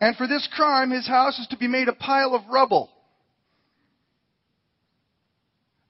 And 0.00 0.14
for 0.14 0.28
this 0.28 0.48
crime, 0.54 0.92
his 0.92 1.08
house 1.08 1.36
is 1.40 1.48
to 1.48 1.56
be 1.56 1.66
made 1.66 1.88
a 1.88 1.94
pile 1.94 2.32
of 2.32 2.46
rubble. 2.48 2.90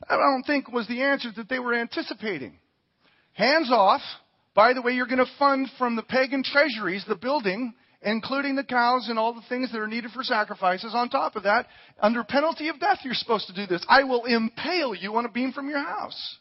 I 0.08 0.16
don't 0.16 0.44
think 0.44 0.70
was 0.70 0.86
the 0.88 1.02
answer 1.02 1.30
that 1.36 1.48
they 1.48 1.58
were 1.58 1.74
anticipating. 1.74 2.58
Hands 3.32 3.70
off. 3.70 4.02
By 4.54 4.72
the 4.72 4.82
way, 4.82 4.92
you're 4.92 5.06
going 5.06 5.18
to 5.18 5.26
fund 5.38 5.68
from 5.78 5.96
the 5.96 6.02
pagan 6.02 6.42
treasuries 6.42 7.04
the 7.06 7.16
building, 7.16 7.74
including 8.02 8.56
the 8.56 8.64
cows 8.64 9.08
and 9.08 9.18
all 9.18 9.34
the 9.34 9.42
things 9.48 9.70
that 9.72 9.80
are 9.80 9.86
needed 9.86 10.12
for 10.12 10.22
sacrifices. 10.22 10.92
On 10.94 11.08
top 11.08 11.36
of 11.36 11.42
that, 11.42 11.66
under 12.00 12.24
penalty 12.24 12.68
of 12.68 12.80
death, 12.80 12.98
you're 13.04 13.14
supposed 13.14 13.46
to 13.48 13.54
do 13.54 13.66
this. 13.66 13.84
I 13.88 14.04
will 14.04 14.24
impale 14.24 14.94
you 14.94 15.16
on 15.16 15.26
a 15.26 15.30
beam 15.30 15.52
from 15.52 15.68
your 15.68 15.82
house. 15.82 16.38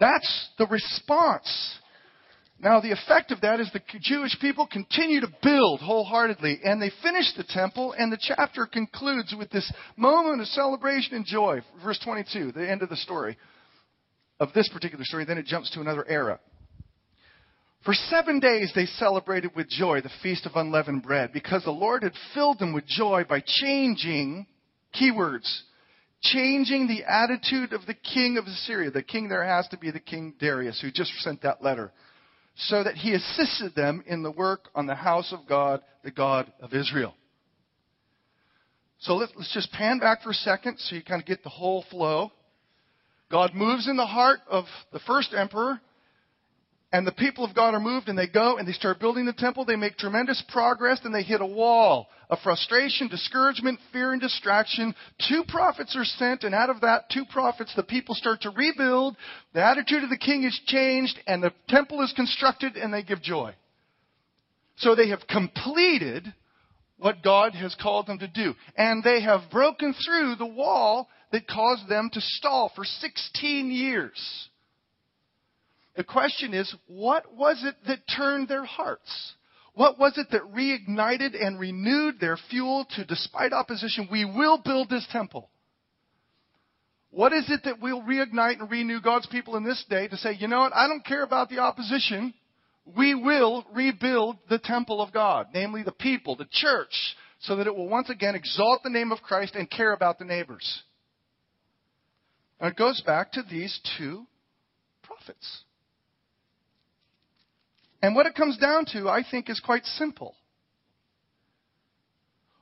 That's 0.00 0.48
the 0.58 0.66
response. 0.66 1.78
Now, 2.60 2.80
the 2.80 2.90
effect 2.90 3.30
of 3.30 3.40
that 3.42 3.60
is 3.60 3.70
the 3.72 3.82
Jewish 4.00 4.36
people 4.40 4.66
continue 4.66 5.20
to 5.20 5.32
build 5.42 5.80
wholeheartedly, 5.80 6.60
and 6.64 6.82
they 6.82 6.90
finish 7.02 7.32
the 7.36 7.44
temple, 7.44 7.94
and 7.96 8.12
the 8.12 8.18
chapter 8.20 8.66
concludes 8.66 9.32
with 9.38 9.50
this 9.50 9.72
moment 9.96 10.40
of 10.40 10.48
celebration 10.48 11.14
and 11.14 11.24
joy. 11.24 11.60
Verse 11.84 12.00
22, 12.02 12.52
the 12.52 12.68
end 12.68 12.82
of 12.82 12.88
the 12.88 12.96
story 12.96 13.36
of 14.40 14.52
this 14.54 14.68
particular 14.68 15.04
story. 15.04 15.24
Then 15.24 15.38
it 15.38 15.46
jumps 15.46 15.70
to 15.70 15.80
another 15.80 16.04
era. 16.08 16.40
For 17.84 17.94
seven 17.94 18.40
days 18.40 18.72
they 18.74 18.86
celebrated 18.86 19.52
with 19.54 19.68
joy 19.68 20.00
the 20.00 20.10
feast 20.22 20.44
of 20.46 20.56
unleavened 20.56 21.04
bread 21.04 21.30
because 21.32 21.62
the 21.64 21.70
Lord 21.70 22.02
had 22.02 22.12
filled 22.34 22.58
them 22.58 22.72
with 22.72 22.86
joy 22.86 23.24
by 23.28 23.40
changing, 23.46 24.46
keywords, 25.00 25.62
changing 26.22 26.88
the 26.88 27.04
attitude 27.04 27.72
of 27.72 27.86
the 27.86 27.94
king 27.94 28.36
of 28.36 28.46
Assyria. 28.46 28.90
The 28.90 29.02
king 29.04 29.28
there 29.28 29.44
has 29.44 29.68
to 29.68 29.78
be 29.78 29.92
the 29.92 30.00
king 30.00 30.34
Darius 30.40 30.80
who 30.80 30.90
just 30.90 31.12
sent 31.20 31.42
that 31.42 31.62
letter. 31.62 31.92
So 32.58 32.82
that 32.82 32.96
he 32.96 33.14
assisted 33.14 33.74
them 33.74 34.02
in 34.06 34.22
the 34.22 34.30
work 34.30 34.68
on 34.74 34.86
the 34.86 34.94
house 34.94 35.32
of 35.32 35.46
God, 35.48 35.80
the 36.02 36.10
God 36.10 36.52
of 36.60 36.74
Israel. 36.74 37.14
So 39.00 39.14
let's, 39.14 39.32
just 39.54 39.70
pan 39.72 40.00
back 40.00 40.22
for 40.22 40.30
a 40.30 40.34
second 40.34 40.78
so 40.78 40.96
you 40.96 41.02
kind 41.04 41.22
of 41.22 41.26
get 41.26 41.44
the 41.44 41.50
whole 41.50 41.84
flow. 41.88 42.32
God 43.30 43.54
moves 43.54 43.88
in 43.88 43.96
the 43.96 44.06
heart 44.06 44.40
of 44.48 44.64
the 44.92 44.98
first 45.00 45.32
emperor 45.32 45.80
and 46.90 47.06
the 47.06 47.12
people 47.12 47.44
of 47.44 47.54
God 47.54 47.74
are 47.74 47.80
moved 47.80 48.08
and 48.08 48.18
they 48.18 48.26
go 48.26 48.56
and 48.56 48.66
they 48.66 48.72
start 48.72 48.98
building 48.98 49.26
the 49.26 49.34
temple. 49.34 49.66
They 49.66 49.76
make 49.76 49.98
tremendous 49.98 50.42
progress 50.48 51.00
and 51.04 51.14
they 51.14 51.22
hit 51.22 51.42
a 51.42 51.46
wall 51.46 52.08
of 52.30 52.38
frustration, 52.42 53.08
discouragement, 53.08 53.78
fear, 53.92 54.12
and 54.12 54.20
distraction. 54.20 54.94
Two 55.28 55.44
prophets 55.46 55.94
are 55.96 56.04
sent 56.04 56.44
and 56.44 56.54
out 56.54 56.70
of 56.70 56.80
that 56.80 57.10
two 57.10 57.26
prophets, 57.30 57.74
the 57.76 57.82
people 57.82 58.14
start 58.14 58.40
to 58.42 58.50
rebuild. 58.50 59.16
The 59.52 59.62
attitude 59.62 60.02
of 60.02 60.08
the 60.08 60.16
king 60.16 60.44
is 60.44 60.58
changed 60.66 61.18
and 61.26 61.42
the 61.42 61.52
temple 61.68 62.00
is 62.00 62.12
constructed 62.16 62.76
and 62.76 62.92
they 62.92 63.02
give 63.02 63.20
joy. 63.20 63.54
So 64.76 64.94
they 64.94 65.10
have 65.10 65.26
completed 65.28 66.32
what 66.96 67.22
God 67.22 67.54
has 67.54 67.76
called 67.80 68.06
them 68.06 68.18
to 68.20 68.28
do. 68.28 68.54
And 68.76 69.04
they 69.04 69.20
have 69.20 69.50
broken 69.50 69.94
through 69.94 70.36
the 70.36 70.46
wall 70.46 71.08
that 71.32 71.46
caused 71.46 71.86
them 71.88 72.08
to 72.14 72.20
stall 72.20 72.72
for 72.74 72.84
16 72.84 73.70
years. 73.70 74.47
The 75.98 76.04
question 76.04 76.54
is, 76.54 76.72
what 76.86 77.34
was 77.34 77.60
it 77.64 77.74
that 77.88 77.98
turned 78.16 78.46
their 78.46 78.64
hearts? 78.64 79.32
What 79.74 79.98
was 79.98 80.16
it 80.16 80.28
that 80.30 80.42
reignited 80.54 81.34
and 81.44 81.58
renewed 81.58 82.20
their 82.20 82.38
fuel 82.48 82.86
to, 82.90 83.04
despite 83.04 83.52
opposition, 83.52 84.06
we 84.08 84.24
will 84.24 84.58
build 84.64 84.88
this 84.88 85.08
temple? 85.10 85.50
What 87.10 87.32
is 87.32 87.50
it 87.50 87.62
that 87.64 87.80
will 87.80 88.00
reignite 88.02 88.60
and 88.60 88.70
renew 88.70 89.00
God's 89.00 89.26
people 89.26 89.56
in 89.56 89.64
this 89.64 89.84
day 89.90 90.06
to 90.06 90.16
say, 90.16 90.34
you 90.34 90.46
know 90.46 90.60
what, 90.60 90.72
I 90.72 90.86
don't 90.86 91.04
care 91.04 91.24
about 91.24 91.48
the 91.48 91.58
opposition. 91.58 92.32
We 92.96 93.16
will 93.16 93.66
rebuild 93.74 94.36
the 94.48 94.60
temple 94.60 95.02
of 95.02 95.12
God, 95.12 95.48
namely 95.52 95.82
the 95.82 95.90
people, 95.90 96.36
the 96.36 96.46
church, 96.48 97.16
so 97.40 97.56
that 97.56 97.66
it 97.66 97.74
will 97.74 97.88
once 97.88 98.08
again 98.08 98.36
exalt 98.36 98.84
the 98.84 98.90
name 98.90 99.10
of 99.10 99.22
Christ 99.22 99.56
and 99.56 99.68
care 99.68 99.94
about 99.94 100.20
the 100.20 100.24
neighbors. 100.24 100.84
And 102.60 102.70
it 102.70 102.78
goes 102.78 103.00
back 103.00 103.32
to 103.32 103.42
these 103.42 103.80
two 103.98 104.26
prophets. 105.02 105.64
And 108.02 108.14
what 108.14 108.26
it 108.26 108.34
comes 108.34 108.56
down 108.58 108.84
to, 108.92 109.08
I 109.08 109.24
think, 109.28 109.50
is 109.50 109.60
quite 109.60 109.84
simple. 109.84 110.34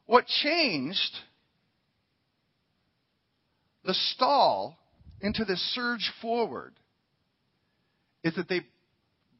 What 0.07 0.27
changed 0.27 1.19
the 3.85 3.95
stall 3.95 4.79
into 5.21 5.45
this 5.45 5.61
surge 5.75 6.11
forward 6.21 6.73
is 8.23 8.35
that 8.37 8.49
they 8.49 8.63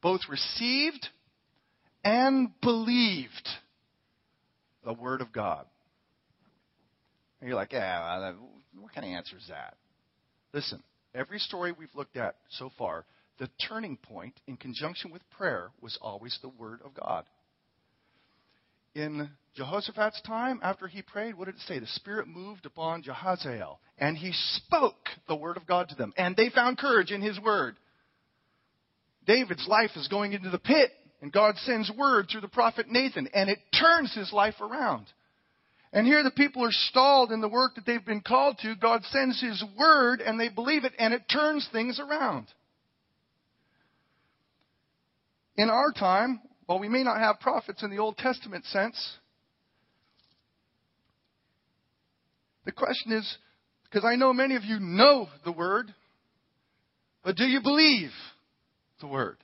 both 0.01 0.21
received 0.29 1.07
and 2.03 2.49
believed 2.61 3.47
the 4.85 4.93
Word 4.93 5.21
of 5.21 5.31
God. 5.33 5.65
And 7.39 7.49
you're 7.49 7.57
like, 7.57 7.73
yeah, 7.73 8.33
what 8.79 8.93
kind 8.93 9.05
of 9.05 9.11
answer 9.11 9.37
is 9.37 9.47
that? 9.49 9.75
Listen, 10.53 10.81
every 11.13 11.39
story 11.39 11.73
we've 11.77 11.93
looked 11.95 12.17
at 12.17 12.35
so 12.51 12.71
far 12.77 13.05
the 13.39 13.49
turning 13.67 13.97
point 13.97 14.33
in 14.47 14.57
conjunction 14.57 15.11
with 15.11 15.21
prayer 15.29 15.69
was 15.81 15.97
always 16.01 16.37
the 16.41 16.49
Word 16.49 16.81
of 16.83 16.93
God. 16.93 17.25
In 18.95 19.29
Jehoshaphat's 19.55 20.21
time, 20.21 20.59
after 20.63 20.87
he 20.87 21.01
prayed, 21.01 21.37
what 21.37 21.45
did 21.45 21.55
it 21.55 21.61
say? 21.61 21.79
The 21.79 21.87
Spirit 21.87 22.27
moved 22.27 22.65
upon 22.65 23.03
Jehaziel, 23.03 23.77
and 23.99 24.17
he 24.17 24.31
spoke 24.33 25.09
the 25.27 25.35
Word 25.35 25.57
of 25.57 25.67
God 25.67 25.89
to 25.89 25.95
them, 25.95 26.13
and 26.17 26.35
they 26.35 26.49
found 26.49 26.77
courage 26.77 27.11
in 27.11 27.21
his 27.21 27.39
Word. 27.39 27.75
David's 29.27 29.67
life 29.67 29.91
is 29.95 30.07
going 30.07 30.33
into 30.33 30.49
the 30.49 30.57
pit, 30.57 30.91
and 31.21 31.31
God 31.31 31.55
sends 31.57 31.91
word 31.91 32.27
through 32.31 32.41
the 32.41 32.47
prophet 32.47 32.87
Nathan, 32.89 33.27
and 33.33 33.49
it 33.49 33.59
turns 33.77 34.13
his 34.15 34.31
life 34.31 34.55
around. 34.61 35.05
And 35.91 36.05
here 36.05 36.23
the 36.23 36.31
people 36.31 36.63
are 36.63 36.71
stalled 36.71 37.31
in 37.31 37.41
the 37.41 37.47
work 37.47 37.75
that 37.75 37.85
they've 37.85 38.03
been 38.03 38.21
called 38.21 38.57
to. 38.61 38.75
God 38.75 39.03
sends 39.05 39.41
his 39.41 39.63
word, 39.77 40.21
and 40.21 40.39
they 40.39 40.49
believe 40.49 40.85
it, 40.85 40.93
and 40.97 41.13
it 41.13 41.23
turns 41.31 41.67
things 41.71 41.99
around. 41.99 42.47
In 45.57 45.69
our 45.69 45.91
time, 45.91 46.39
while 46.67 46.79
we 46.79 46.87
may 46.87 47.03
not 47.03 47.19
have 47.19 47.39
prophets 47.39 47.81
in 47.81 47.89
the 47.89 47.97
Old 47.97 48.17
Testament 48.17 48.65
sense, 48.65 49.17
the 52.65 52.71
question 52.71 53.11
is 53.11 53.37
because 53.83 54.05
I 54.05 54.15
know 54.15 54.33
many 54.33 54.55
of 54.55 54.63
you 54.63 54.79
know 54.79 55.29
the 55.43 55.51
Word, 55.51 55.93
but 57.23 57.35
do 57.35 57.45
you 57.45 57.61
believe 57.61 58.11
the 59.01 59.07
Word? 59.07 59.37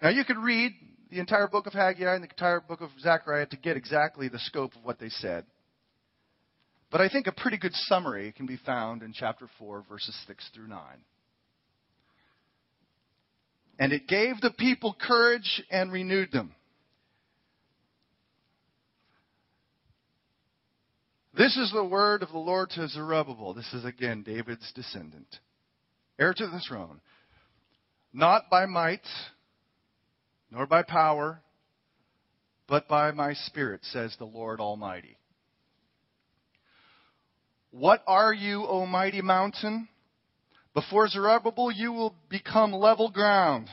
Now, 0.00 0.10
you 0.10 0.24
could 0.24 0.38
read 0.38 0.72
the 1.10 1.18
entire 1.18 1.48
book 1.48 1.66
of 1.66 1.72
Haggai 1.72 2.14
and 2.14 2.22
the 2.22 2.28
entire 2.28 2.60
book 2.60 2.80
of 2.80 2.90
Zechariah 3.00 3.46
to 3.46 3.56
get 3.56 3.76
exactly 3.76 4.28
the 4.28 4.38
scope 4.38 4.76
of 4.76 4.84
what 4.84 5.00
they 5.00 5.08
said. 5.08 5.44
But 6.90 7.00
I 7.00 7.08
think 7.08 7.26
a 7.26 7.32
pretty 7.32 7.58
good 7.58 7.74
summary 7.74 8.32
can 8.32 8.46
be 8.46 8.58
found 8.64 9.02
in 9.02 9.12
chapter 9.12 9.48
4, 9.58 9.84
verses 9.88 10.16
6 10.26 10.50
through 10.54 10.68
9. 10.68 10.78
And 13.78 13.92
it 13.92 14.08
gave 14.08 14.40
the 14.40 14.50
people 14.50 14.96
courage 15.00 15.62
and 15.70 15.92
renewed 15.92 16.32
them. 16.32 16.54
This 21.38 21.56
is 21.56 21.70
the 21.72 21.84
word 21.84 22.24
of 22.24 22.30
the 22.30 22.38
Lord 22.38 22.70
to 22.70 22.88
Zerubbabel. 22.88 23.54
This 23.54 23.72
is 23.72 23.84
again 23.84 24.24
David's 24.24 24.72
descendant, 24.72 25.38
heir 26.18 26.34
to 26.34 26.46
the 26.48 26.60
throne. 26.68 27.00
Not 28.12 28.50
by 28.50 28.66
might, 28.66 29.06
nor 30.50 30.66
by 30.66 30.82
power, 30.82 31.40
but 32.66 32.88
by 32.88 33.12
my 33.12 33.34
spirit, 33.34 33.82
says 33.84 34.16
the 34.18 34.24
Lord 34.24 34.58
Almighty. 34.58 35.16
What 37.70 38.02
are 38.08 38.32
you, 38.32 38.66
O 38.66 38.84
mighty 38.86 39.22
mountain? 39.22 39.88
Before 40.78 41.08
Zerubbabel, 41.08 41.72
you 41.72 41.92
will 41.92 42.14
become 42.28 42.72
level 42.72 43.10
ground. 43.10 43.68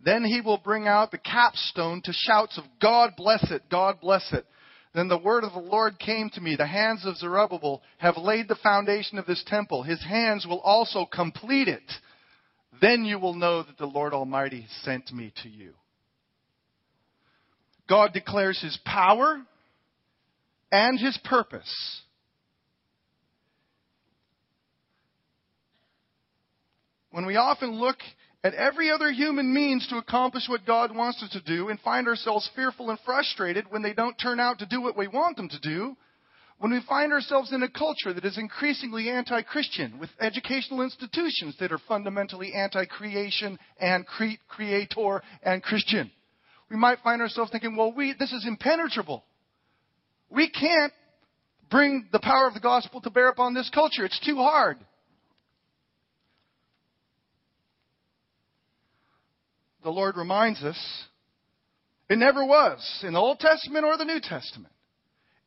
Then 0.00 0.24
he 0.24 0.40
will 0.40 0.58
bring 0.58 0.88
out 0.88 1.12
the 1.12 1.18
capstone 1.18 2.02
to 2.02 2.12
shouts 2.12 2.58
of 2.58 2.64
God 2.82 3.12
bless 3.16 3.48
it, 3.52 3.62
God 3.70 4.00
bless 4.00 4.32
it. 4.32 4.44
Then 4.92 5.06
the 5.06 5.18
word 5.18 5.44
of 5.44 5.52
the 5.52 5.60
Lord 5.60 6.00
came 6.00 6.30
to 6.30 6.40
me. 6.40 6.56
The 6.56 6.66
hands 6.66 7.06
of 7.06 7.16
Zerubbabel 7.16 7.80
have 7.98 8.16
laid 8.16 8.48
the 8.48 8.56
foundation 8.56 9.18
of 9.18 9.26
this 9.26 9.44
temple. 9.46 9.84
His 9.84 10.02
hands 10.02 10.46
will 10.48 10.58
also 10.58 11.06
complete 11.06 11.68
it. 11.68 11.92
Then 12.80 13.04
you 13.04 13.20
will 13.20 13.34
know 13.34 13.62
that 13.62 13.78
the 13.78 13.86
Lord 13.86 14.12
Almighty 14.12 14.66
sent 14.82 15.12
me 15.12 15.32
to 15.44 15.48
you. 15.48 15.74
God 17.88 18.12
declares 18.12 18.60
his 18.60 18.76
power 18.84 19.40
and 20.72 20.98
his 20.98 21.16
purpose 21.22 22.02
when 27.18 27.26
we 27.26 27.34
often 27.34 27.72
look 27.72 27.96
at 28.44 28.54
every 28.54 28.92
other 28.92 29.10
human 29.10 29.52
means 29.52 29.84
to 29.88 29.96
accomplish 29.96 30.44
what 30.48 30.64
God 30.64 30.94
wants 30.94 31.20
us 31.20 31.30
to 31.30 31.40
do 31.40 31.68
and 31.68 31.80
find 31.80 32.06
ourselves 32.06 32.48
fearful 32.54 32.90
and 32.90 32.98
frustrated 33.04 33.64
when 33.70 33.82
they 33.82 33.92
don't 33.92 34.14
turn 34.14 34.38
out 34.38 34.60
to 34.60 34.66
do 34.66 34.80
what 34.80 34.96
we 34.96 35.08
want 35.08 35.36
them 35.36 35.48
to 35.48 35.58
do, 35.58 35.96
when 36.58 36.70
we 36.70 36.80
find 36.88 37.12
ourselves 37.12 37.52
in 37.52 37.64
a 37.64 37.68
culture 37.68 38.12
that 38.14 38.24
is 38.24 38.38
increasingly 38.38 39.10
anti 39.10 39.42
Christian, 39.42 39.98
with 39.98 40.10
educational 40.20 40.82
institutions 40.82 41.56
that 41.58 41.72
are 41.72 41.80
fundamentally 41.88 42.52
anti 42.54 42.84
creation 42.84 43.58
and 43.80 44.06
cre- 44.06 44.38
creator 44.46 45.20
and 45.42 45.60
Christian, 45.60 46.12
we 46.70 46.76
might 46.76 47.00
find 47.02 47.20
ourselves 47.20 47.50
thinking, 47.50 47.74
well, 47.74 47.92
we, 47.92 48.14
this 48.16 48.32
is 48.32 48.46
impenetrable. 48.46 49.24
We 50.30 50.50
can't 50.50 50.92
bring 51.68 52.06
the 52.12 52.20
power 52.20 52.46
of 52.46 52.54
the 52.54 52.60
gospel 52.60 53.00
to 53.00 53.10
bear 53.10 53.28
upon 53.28 53.54
this 53.54 53.70
culture. 53.74 54.04
It's 54.04 54.24
too 54.24 54.36
hard. 54.36 54.78
The 59.82 59.90
Lord 59.90 60.16
reminds 60.16 60.62
us, 60.62 60.78
it 62.08 62.18
never 62.18 62.44
was 62.44 63.00
in 63.02 63.12
the 63.12 63.18
Old 63.18 63.38
Testament 63.38 63.84
or 63.84 63.96
the 63.96 64.04
New 64.04 64.20
Testament. 64.20 64.72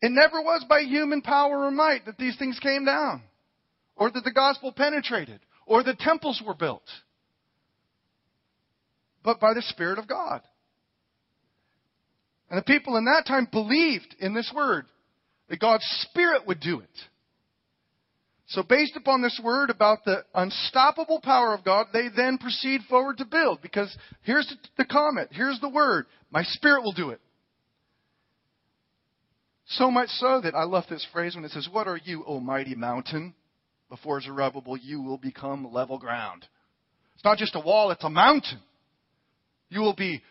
It 0.02 0.12
never 0.12 0.42
was 0.42 0.66
by 0.68 0.82
human 0.82 1.22
power 1.22 1.66
or 1.66 1.72
might 1.72 2.06
that 2.06 2.18
these 2.18 2.38
things 2.38 2.60
came 2.60 2.86
down, 2.86 3.22
or 3.96 4.10
that 4.10 4.24
the 4.24 4.32
gospel 4.32 4.72
penetrated, 4.72 5.40
or 5.66 5.84
the 5.84 5.96
temples 6.00 6.42
were 6.46 6.56
built, 6.56 6.84
but 9.24 9.40
by 9.40 9.54
the 9.54 9.62
Spirit 9.62 10.00
of 10.00 10.08
God. 10.08 10.42
And 12.50 12.58
the 12.58 12.64
people 12.64 12.98
in 12.98 13.06
that 13.06 13.26
time 13.28 13.48
believed 13.52 14.16
in 14.20 14.34
this 14.34 14.52
word, 14.54 14.86
that 15.50 15.60
God's 15.60 15.86
Spirit 16.10 16.48
would 16.48 16.60
do 16.60 16.80
it. 16.80 16.90
So, 18.52 18.64
based 18.64 18.98
upon 18.98 19.22
this 19.22 19.40
word 19.42 19.70
about 19.70 20.04
the 20.04 20.26
unstoppable 20.36 21.22
power 21.22 21.54
of 21.54 21.64
God, 21.64 21.88
they 21.94 22.10
then 22.14 22.38
proceed 22.38 22.82
forward 22.90 23.18
to 23.20 23.26
build. 23.26 23.62
Because 23.62 23.96
here's 24.24 24.54
the 24.78 24.84
comment, 24.84 25.30
here's 25.32 25.60
the 25.62 25.70
word 25.70 26.06
My 26.32 26.44
Spirit 26.44 26.84
will 26.84 26.92
do 26.92 27.12
it. 27.12 27.22
So 29.68 29.90
much 29.90 30.10
so 30.10 30.42
that 30.42 30.54
I 30.54 30.64
love 30.64 30.84
this 30.90 31.06
phrase 31.14 31.34
when 31.34 31.46
it 31.46 31.52
says, 31.52 31.70
What 31.72 31.88
are 31.88 32.00
you, 32.04 32.26
O 32.28 32.42
mighty 32.42 32.76
mountain? 32.76 33.36
Before 33.88 34.20
Zerubbabel, 34.20 34.76
you 34.78 35.02
will 35.02 35.18
become 35.18 35.72
level 35.72 35.98
ground. 35.98 36.46
It's 37.16 37.24
not 37.24 37.38
just 37.38 37.56
a 37.56 37.60
wall, 37.62 37.92
it's 37.92 38.04
a 38.04 38.10
mountain. 38.10 38.60
You 39.70 39.80
will 39.80 39.96
be, 39.96 40.22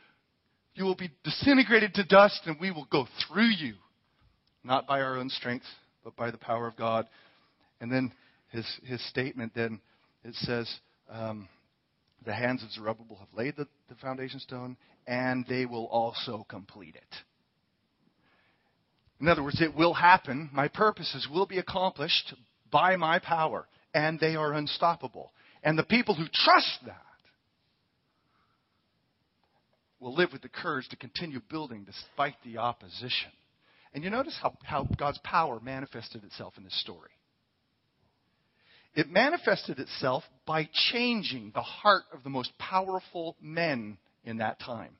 you 0.74 0.84
will 0.84 0.94
be 0.94 1.10
disintegrated 1.24 1.94
to 1.94 2.04
dust, 2.04 2.42
and 2.44 2.58
we 2.60 2.70
will 2.70 2.86
go 2.92 3.06
through 3.26 3.48
you. 3.48 3.74
Not 4.62 4.86
by 4.86 5.00
our 5.00 5.16
own 5.16 5.30
strength, 5.30 5.64
but 6.04 6.16
by 6.16 6.30
the 6.30 6.38
power 6.38 6.66
of 6.66 6.76
God. 6.76 7.06
And 7.80 7.90
then 7.90 8.12
his, 8.48 8.66
his 8.84 9.06
statement 9.08 9.52
then, 9.54 9.80
it 10.24 10.34
says, 10.34 10.70
um, 11.10 11.48
the 12.24 12.34
hands 12.34 12.62
of 12.62 12.70
Zerubbabel 12.70 13.16
have 13.16 13.28
laid 13.36 13.56
the, 13.56 13.66
the 13.88 13.94
foundation 13.96 14.40
stone, 14.40 14.76
and 15.06 15.44
they 15.48 15.64
will 15.64 15.86
also 15.86 16.46
complete 16.48 16.94
it. 16.94 17.16
In 19.20 19.28
other 19.28 19.42
words, 19.42 19.60
it 19.60 19.74
will 19.74 19.94
happen. 19.94 20.50
My 20.52 20.68
purposes 20.68 21.28
will 21.30 21.46
be 21.46 21.58
accomplished 21.58 22.34
by 22.70 22.96
my 22.96 23.18
power, 23.18 23.66
and 23.94 24.18
they 24.18 24.36
are 24.36 24.52
unstoppable. 24.52 25.32
And 25.62 25.78
the 25.78 25.84
people 25.84 26.14
who 26.14 26.24
trust 26.32 26.78
that 26.86 27.02
will 30.00 30.14
live 30.14 30.32
with 30.32 30.42
the 30.42 30.48
courage 30.48 30.88
to 30.88 30.96
continue 30.96 31.40
building 31.50 31.84
despite 31.84 32.36
the 32.44 32.58
opposition. 32.58 33.30
And 33.92 34.02
you 34.02 34.10
notice 34.10 34.38
how, 34.40 34.56
how 34.62 34.88
God's 34.96 35.18
power 35.22 35.60
manifested 35.60 36.24
itself 36.24 36.54
in 36.56 36.64
this 36.64 36.80
story. 36.80 37.10
It 38.94 39.10
manifested 39.10 39.78
itself 39.78 40.24
by 40.46 40.68
changing 40.92 41.52
the 41.54 41.62
heart 41.62 42.04
of 42.12 42.22
the 42.24 42.30
most 42.30 42.56
powerful 42.58 43.36
men 43.40 43.98
in 44.24 44.38
that 44.38 44.58
time. 44.58 44.96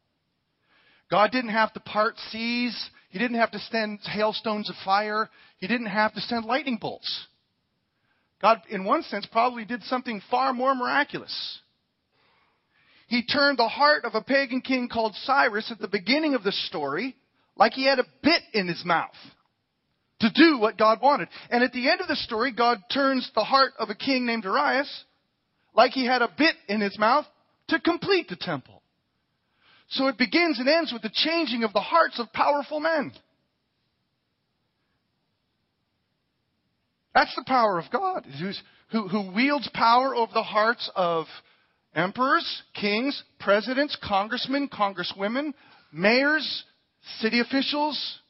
God 1.11 1.33
didn't 1.33 1.50
have 1.50 1.72
to 1.72 1.81
part 1.81 2.16
seas. 2.31 2.90
He 3.11 3.18
didn't 3.18 3.40
have 3.40 3.50
to 3.50 3.59
send 3.59 3.98
hailstones 4.05 4.70
of 4.70 4.76
fire. 4.85 5.29
He 5.59 5.66
didn't 5.66 5.87
have 5.87 6.14
to 6.14 6.20
send 6.20 6.44
lightning 6.44 6.79
bolts. 6.81 7.26
God, 8.40 8.62
in 8.70 8.85
one 8.85 9.03
sense, 9.03 9.26
probably 9.26 9.64
did 9.64 9.83
something 9.83 10.22
far 10.31 10.53
more 10.53 10.74
miraculous. 10.74 11.59
He 13.09 13.26
turned 13.26 13.59
the 13.59 13.68
heart 13.68 14.05
of 14.05 14.14
a 14.14 14.22
pagan 14.22 14.61
king 14.61 14.88
called 14.88 15.16
Cyrus 15.24 15.70
at 15.72 15.81
the 15.81 15.88
beginning 15.88 16.35
of 16.35 16.44
the 16.44 16.53
story 16.53 17.16
like 17.57 17.72
he 17.72 17.87
had 17.87 17.98
a 17.98 18.07
bit 18.22 18.42
in 18.55 18.68
his 18.68 18.85
mouth 18.85 19.16
to 20.20 20.30
do 20.35 20.59
what 20.59 20.78
God 20.78 21.00
wanted. 21.02 21.28
And 21.50 21.64
at 21.64 21.72
the 21.72 21.88
end 21.90 22.00
of 22.00 22.09
the 22.09 22.16
story, 22.16 22.52
God 22.52 22.78
turns 22.92 23.30
the 23.35 23.44
heart 23.44 23.72
of 23.78 23.90
a 23.90 23.94
king 23.94 24.26
named 24.26 24.42
Darius 24.42 25.04
like 25.74 25.92
he 25.92 26.06
had 26.06 26.22
a 26.22 26.33
bit 26.37 26.54
in 26.68 26.80
his 26.80 26.98
mouth 26.98 27.26
to 27.68 27.80
complete 27.80 28.28
the 28.28 28.37
temple. 28.37 28.83
So 29.88 30.09
it 30.09 30.18
begins 30.18 30.59
and 30.59 30.68
ends 30.68 30.92
with 30.92 31.02
the 31.02 31.11
changing 31.12 31.64
of 31.64 31.72
the 31.72 31.80
hearts 31.80 32.20
of 32.20 32.33
powerful 32.33 32.80
men. 32.80 33.12
That's 37.14 37.35
the 37.35 37.44
power 37.46 37.78
of 37.78 37.90
God, 37.90 38.24
who, 38.92 39.09
who 39.09 39.33
wields 39.35 39.68
power 39.74 40.14
over 40.14 40.33
the 40.33 40.44
hearts 40.44 40.88
of 40.94 41.26
emperors, 41.94 42.62
kings, 42.74 43.20
presidents, 43.40 43.96
congressmen, 44.02 44.68
congresswomen, 44.68 45.54
mayors, 45.92 46.64
city 47.18 47.40
officials, 47.40 48.20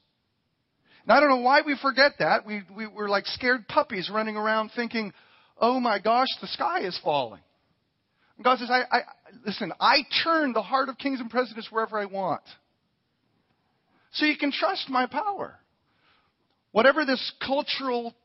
and 1.11 1.17
I 1.17 1.19
don't 1.19 1.29
know 1.29 1.43
why 1.43 1.59
we 1.65 1.75
forget 1.81 2.13
that. 2.19 2.45
We, 2.45 2.61
we, 2.73 2.87
we're 2.87 3.09
like 3.09 3.25
scared 3.25 3.67
puppies 3.67 4.09
running 4.09 4.37
around 4.37 4.71
thinking, 4.73 5.11
oh 5.59 5.77
my 5.77 5.99
gosh, 5.99 6.29
the 6.39 6.47
sky 6.47 6.85
is 6.85 6.97
falling. 7.03 7.41
And 8.37 8.45
God 8.45 8.59
says, 8.59 8.69
I, 8.71 8.83
I, 8.89 8.99
listen, 9.45 9.73
I 9.77 10.03
turn 10.23 10.53
the 10.53 10.61
heart 10.61 10.87
of 10.87 10.97
kings 10.97 11.19
and 11.19 11.29
presidents 11.29 11.67
wherever 11.69 11.99
I 11.99 12.05
want. 12.05 12.43
So 14.13 14.25
you 14.25 14.37
can 14.37 14.53
trust 14.53 14.89
my 14.89 15.05
power. 15.05 15.59
Whatever 16.71 17.03
this 17.03 17.33
cultural 17.45 18.15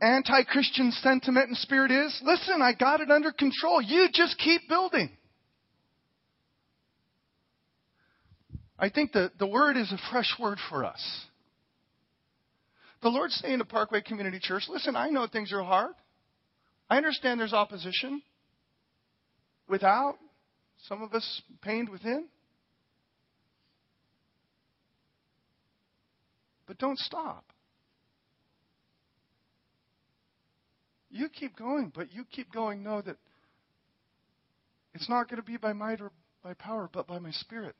anti 0.00 0.44
Christian 0.44 0.92
sentiment 0.92 1.48
and 1.48 1.56
spirit 1.56 1.90
is, 1.90 2.16
listen, 2.22 2.62
I 2.62 2.72
got 2.72 3.00
it 3.00 3.10
under 3.10 3.32
control. 3.32 3.82
You 3.82 4.06
just 4.12 4.38
keep 4.38 4.68
building. 4.68 5.10
I 8.78 8.90
think 8.90 9.12
the, 9.12 9.32
the 9.38 9.46
word 9.46 9.76
is 9.76 9.90
a 9.92 9.98
fresh 10.10 10.32
word 10.38 10.58
for 10.68 10.84
us. 10.84 11.02
The 13.02 13.08
Lord's 13.08 13.34
saying 13.36 13.58
to 13.58 13.64
Parkway 13.64 14.02
Community 14.02 14.38
Church, 14.40 14.64
listen, 14.68 14.96
I 14.96 15.08
know 15.10 15.26
things 15.26 15.52
are 15.52 15.62
hard. 15.62 15.94
I 16.88 16.96
understand 16.96 17.40
there's 17.40 17.52
opposition 17.52 18.22
without, 19.68 20.16
some 20.88 21.02
of 21.02 21.14
us 21.14 21.42
pained 21.62 21.88
within. 21.88 22.28
But 26.66 26.78
don't 26.78 26.98
stop. 26.98 27.44
You 31.10 31.28
keep 31.28 31.56
going, 31.56 31.92
but 31.94 32.12
you 32.12 32.24
keep 32.30 32.52
going. 32.52 32.82
Know 32.82 33.00
that 33.00 33.16
it's 34.94 35.08
not 35.08 35.28
going 35.30 35.40
to 35.40 35.46
be 35.46 35.56
by 35.56 35.72
might 35.72 36.00
or 36.00 36.10
by 36.42 36.54
power, 36.54 36.90
but 36.92 37.06
by 37.06 37.18
my 37.18 37.30
spirit. 37.30 37.74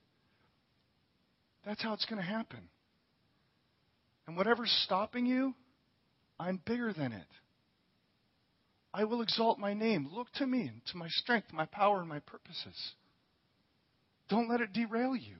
That's 1.67 1.83
how 1.83 1.93
it's 1.93 2.07
going 2.07 2.23
to 2.23 2.27
happen. 2.27 2.61
And 4.27 4.37
whatever's 4.37 4.75
stopping 4.85 5.27
you, 5.27 5.55
I'm 6.39 6.61
bigger 6.65 6.93
than 6.93 7.13
it. 7.13 7.27
I 8.95 9.05
will 9.05 9.21
exalt 9.21 9.59
my 9.59 9.75
name. 9.75 10.09
Look 10.11 10.29
to 10.35 10.47
me, 10.47 10.63
and 10.63 10.81
to 10.87 10.97
my 10.97 11.09
strength, 11.09 11.53
my 11.53 11.67
power, 11.67 12.01
and 12.01 12.09
my 12.09 12.21
purposes. 12.21 12.93
Don't 14.31 14.49
let 14.49 14.61
it 14.61 14.73
derail 14.73 15.15
you. 15.15 15.37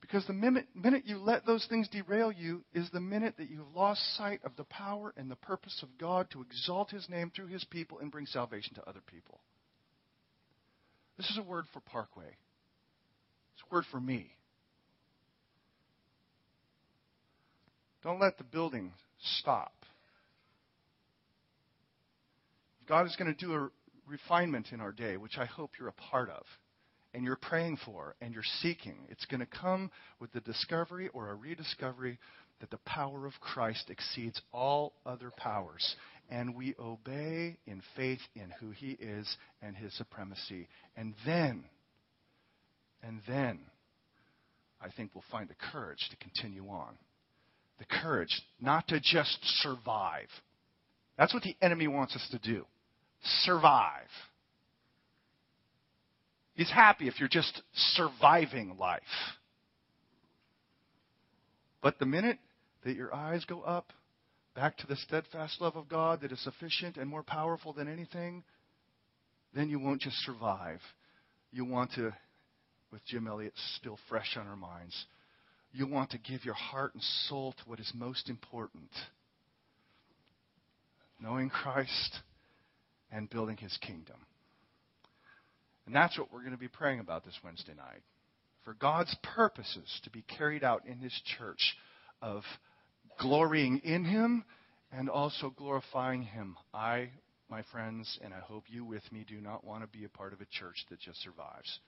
Because 0.00 0.26
the 0.26 0.32
minute, 0.32 0.66
minute, 0.74 1.04
you 1.06 1.18
let 1.18 1.46
those 1.46 1.64
things 1.70 1.88
derail 1.88 2.32
you 2.32 2.64
is 2.74 2.90
the 2.90 3.00
minute 3.00 3.34
that 3.38 3.48
you 3.48 3.58
have 3.58 3.76
lost 3.76 4.00
sight 4.16 4.40
of 4.44 4.52
the 4.56 4.64
power 4.64 5.14
and 5.16 5.30
the 5.30 5.36
purpose 5.36 5.78
of 5.82 5.96
God 5.98 6.28
to 6.32 6.42
exalt 6.42 6.90
His 6.90 7.08
name 7.08 7.30
through 7.34 7.46
His 7.46 7.64
people 7.64 8.00
and 8.00 8.10
bring 8.10 8.26
salvation 8.26 8.74
to 8.74 8.88
other 8.88 9.02
people. 9.06 9.40
This 11.16 11.30
is 11.30 11.38
a 11.38 11.42
word 11.42 11.66
for 11.72 11.80
Parkway. 11.80 12.36
It's 13.54 13.62
a 13.70 13.74
word 13.74 13.84
for 13.90 14.00
me. 14.00 14.32
Don't 18.02 18.20
let 18.20 18.38
the 18.38 18.44
building 18.44 18.92
stop. 19.38 19.72
God 22.88 23.06
is 23.06 23.14
going 23.16 23.32
to 23.32 23.38
do 23.38 23.54
a 23.54 23.70
refinement 24.08 24.68
in 24.72 24.80
our 24.80 24.92
day, 24.92 25.16
which 25.16 25.38
I 25.38 25.44
hope 25.44 25.72
you're 25.78 25.88
a 25.88 25.92
part 25.92 26.30
of, 26.30 26.44
and 27.14 27.24
you're 27.24 27.36
praying 27.36 27.78
for, 27.84 28.16
and 28.20 28.32
you're 28.32 28.42
seeking. 28.60 29.06
It's 29.08 29.26
going 29.26 29.40
to 29.40 29.46
come 29.46 29.90
with 30.18 30.32
the 30.32 30.40
discovery 30.40 31.08
or 31.12 31.30
a 31.30 31.34
rediscovery 31.34 32.18
that 32.60 32.70
the 32.70 32.78
power 32.78 33.26
of 33.26 33.32
Christ 33.40 33.90
exceeds 33.90 34.40
all 34.52 34.94
other 35.06 35.30
powers. 35.36 35.94
And 36.30 36.54
we 36.54 36.74
obey 36.78 37.56
in 37.66 37.82
faith 37.96 38.20
in 38.34 38.52
who 38.60 38.70
He 38.70 38.90
is 38.92 39.36
and 39.62 39.76
His 39.76 39.96
supremacy. 39.96 40.68
And 40.96 41.14
then, 41.26 41.64
and 43.02 43.20
then, 43.28 43.60
I 44.80 44.88
think 44.90 45.10
we'll 45.14 45.24
find 45.30 45.48
the 45.48 45.70
courage 45.72 46.08
to 46.10 46.16
continue 46.16 46.68
on 46.68 46.96
the 47.80 47.86
courage 47.86 48.42
not 48.60 48.86
to 48.88 49.00
just 49.00 49.38
survive. 49.62 50.28
That's 51.18 51.34
what 51.34 51.42
the 51.42 51.56
enemy 51.60 51.88
wants 51.88 52.14
us 52.14 52.26
to 52.30 52.38
do 52.38 52.64
survive. 53.44 54.08
He's 56.54 56.70
happy 56.70 57.08
if 57.08 57.18
you're 57.18 57.28
just 57.28 57.62
surviving 57.74 58.76
life. 58.78 59.02
But 61.82 61.98
the 61.98 62.06
minute 62.06 62.38
that 62.84 62.96
your 62.96 63.14
eyes 63.14 63.44
go 63.44 63.62
up 63.62 63.92
back 64.54 64.76
to 64.78 64.86
the 64.86 64.96
steadfast 64.96 65.60
love 65.60 65.76
of 65.76 65.88
God 65.88 66.20
that 66.20 66.32
is 66.32 66.42
sufficient 66.42 66.96
and 66.96 67.08
more 67.08 67.22
powerful 67.22 67.72
than 67.72 67.88
anything, 67.88 68.42
then 69.54 69.68
you 69.68 69.78
won't 69.78 70.02
just 70.02 70.16
survive. 70.16 70.80
You 71.52 71.64
want 71.64 71.92
to, 71.94 72.14
with 72.90 73.04
Jim 73.06 73.26
Elliot 73.26 73.54
still 73.76 73.98
fresh 74.08 74.36
on 74.38 74.46
our 74.46 74.56
minds, 74.56 75.06
you 75.72 75.86
want 75.86 76.10
to 76.10 76.18
give 76.18 76.44
your 76.44 76.54
heart 76.54 76.94
and 76.94 77.02
soul 77.28 77.52
to 77.52 77.62
what 77.66 77.80
is 77.80 77.90
most 77.94 78.28
important 78.28 78.90
knowing 81.20 81.50
Christ 81.50 82.16
and 83.12 83.28
building 83.28 83.56
his 83.56 83.76
kingdom. 83.82 84.16
And 85.86 85.94
that's 85.94 86.18
what 86.18 86.32
we're 86.32 86.40
going 86.40 86.52
to 86.52 86.58
be 86.58 86.68
praying 86.68 87.00
about 87.00 87.24
this 87.24 87.38
Wednesday 87.44 87.74
night. 87.76 88.02
For 88.64 88.74
God's 88.74 89.14
purposes 89.22 90.00
to 90.04 90.10
be 90.10 90.22
carried 90.22 90.62
out 90.62 90.86
in 90.86 90.98
His 90.98 91.18
church 91.38 91.74
of 92.22 92.42
glorying 93.18 93.78
in 93.78 94.04
Him 94.04 94.44
and 94.92 95.08
also 95.08 95.50
glorifying 95.50 96.22
Him. 96.22 96.56
I, 96.72 97.10
my 97.48 97.62
friends, 97.72 98.18
and 98.22 98.32
I 98.32 98.38
hope 98.38 98.64
you 98.68 98.84
with 98.84 99.02
me, 99.10 99.24
do 99.26 99.40
not 99.40 99.64
want 99.64 99.82
to 99.82 99.98
be 99.98 100.04
a 100.04 100.08
part 100.08 100.32
of 100.32 100.40
a 100.40 100.46
church 100.46 100.84
that 100.90 101.00
just 101.00 101.20
survives, 101.22 101.80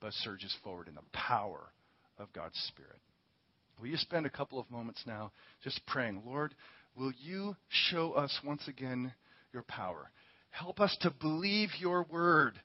but 0.00 0.12
surges 0.12 0.54
forward 0.62 0.88
in 0.88 0.94
the 0.94 1.00
power 1.12 1.70
of 2.18 2.32
God's 2.32 2.58
Spirit. 2.68 3.00
Will 3.80 3.88
you 3.88 3.96
spend 3.96 4.26
a 4.26 4.30
couple 4.30 4.58
of 4.58 4.70
moments 4.70 5.02
now 5.06 5.32
just 5.62 5.80
praying, 5.86 6.22
Lord, 6.24 6.54
will 6.96 7.12
you 7.22 7.56
show 7.68 8.12
us 8.12 8.38
once 8.44 8.66
again 8.68 9.12
your 9.52 9.64
power? 9.64 10.10
Help 10.50 10.80
us 10.80 10.96
to 11.02 11.10
believe 11.10 11.68
your 11.78 12.06
word 12.10 12.58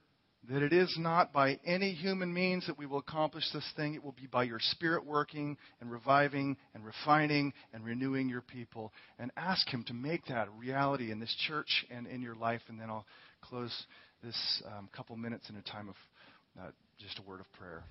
that 0.49 0.63
it 0.63 0.73
is 0.73 0.95
not 0.97 1.31
by 1.31 1.59
any 1.65 1.91
human 1.91 2.33
means 2.33 2.65
that 2.65 2.77
we 2.77 2.87
will 2.87 2.97
accomplish 2.97 3.43
this 3.53 3.69
thing. 3.75 3.93
It 3.93 4.03
will 4.03 4.13
be 4.13 4.25
by 4.25 4.43
your 4.43 4.59
Spirit 4.59 5.05
working 5.05 5.55
and 5.79 5.91
reviving 5.91 6.57
and 6.73 6.83
refining 6.83 7.53
and 7.73 7.85
renewing 7.85 8.27
your 8.27 8.41
people. 8.41 8.91
And 9.19 9.31
ask 9.37 9.67
Him 9.69 9.83
to 9.87 9.93
make 9.93 10.25
that 10.27 10.47
a 10.47 10.51
reality 10.51 11.11
in 11.11 11.19
this 11.19 11.35
church 11.47 11.85
and 11.91 12.07
in 12.07 12.21
your 12.21 12.35
life. 12.35 12.61
And 12.69 12.79
then 12.79 12.89
I'll 12.89 13.05
close 13.41 13.85
this 14.23 14.63
um, 14.65 14.89
couple 14.95 15.15
minutes 15.15 15.49
in 15.49 15.57
a 15.57 15.61
time 15.61 15.89
of 15.89 15.95
uh, 16.59 16.71
just 16.99 17.19
a 17.19 17.21
word 17.21 17.39
of 17.39 17.51
prayer. 17.53 17.83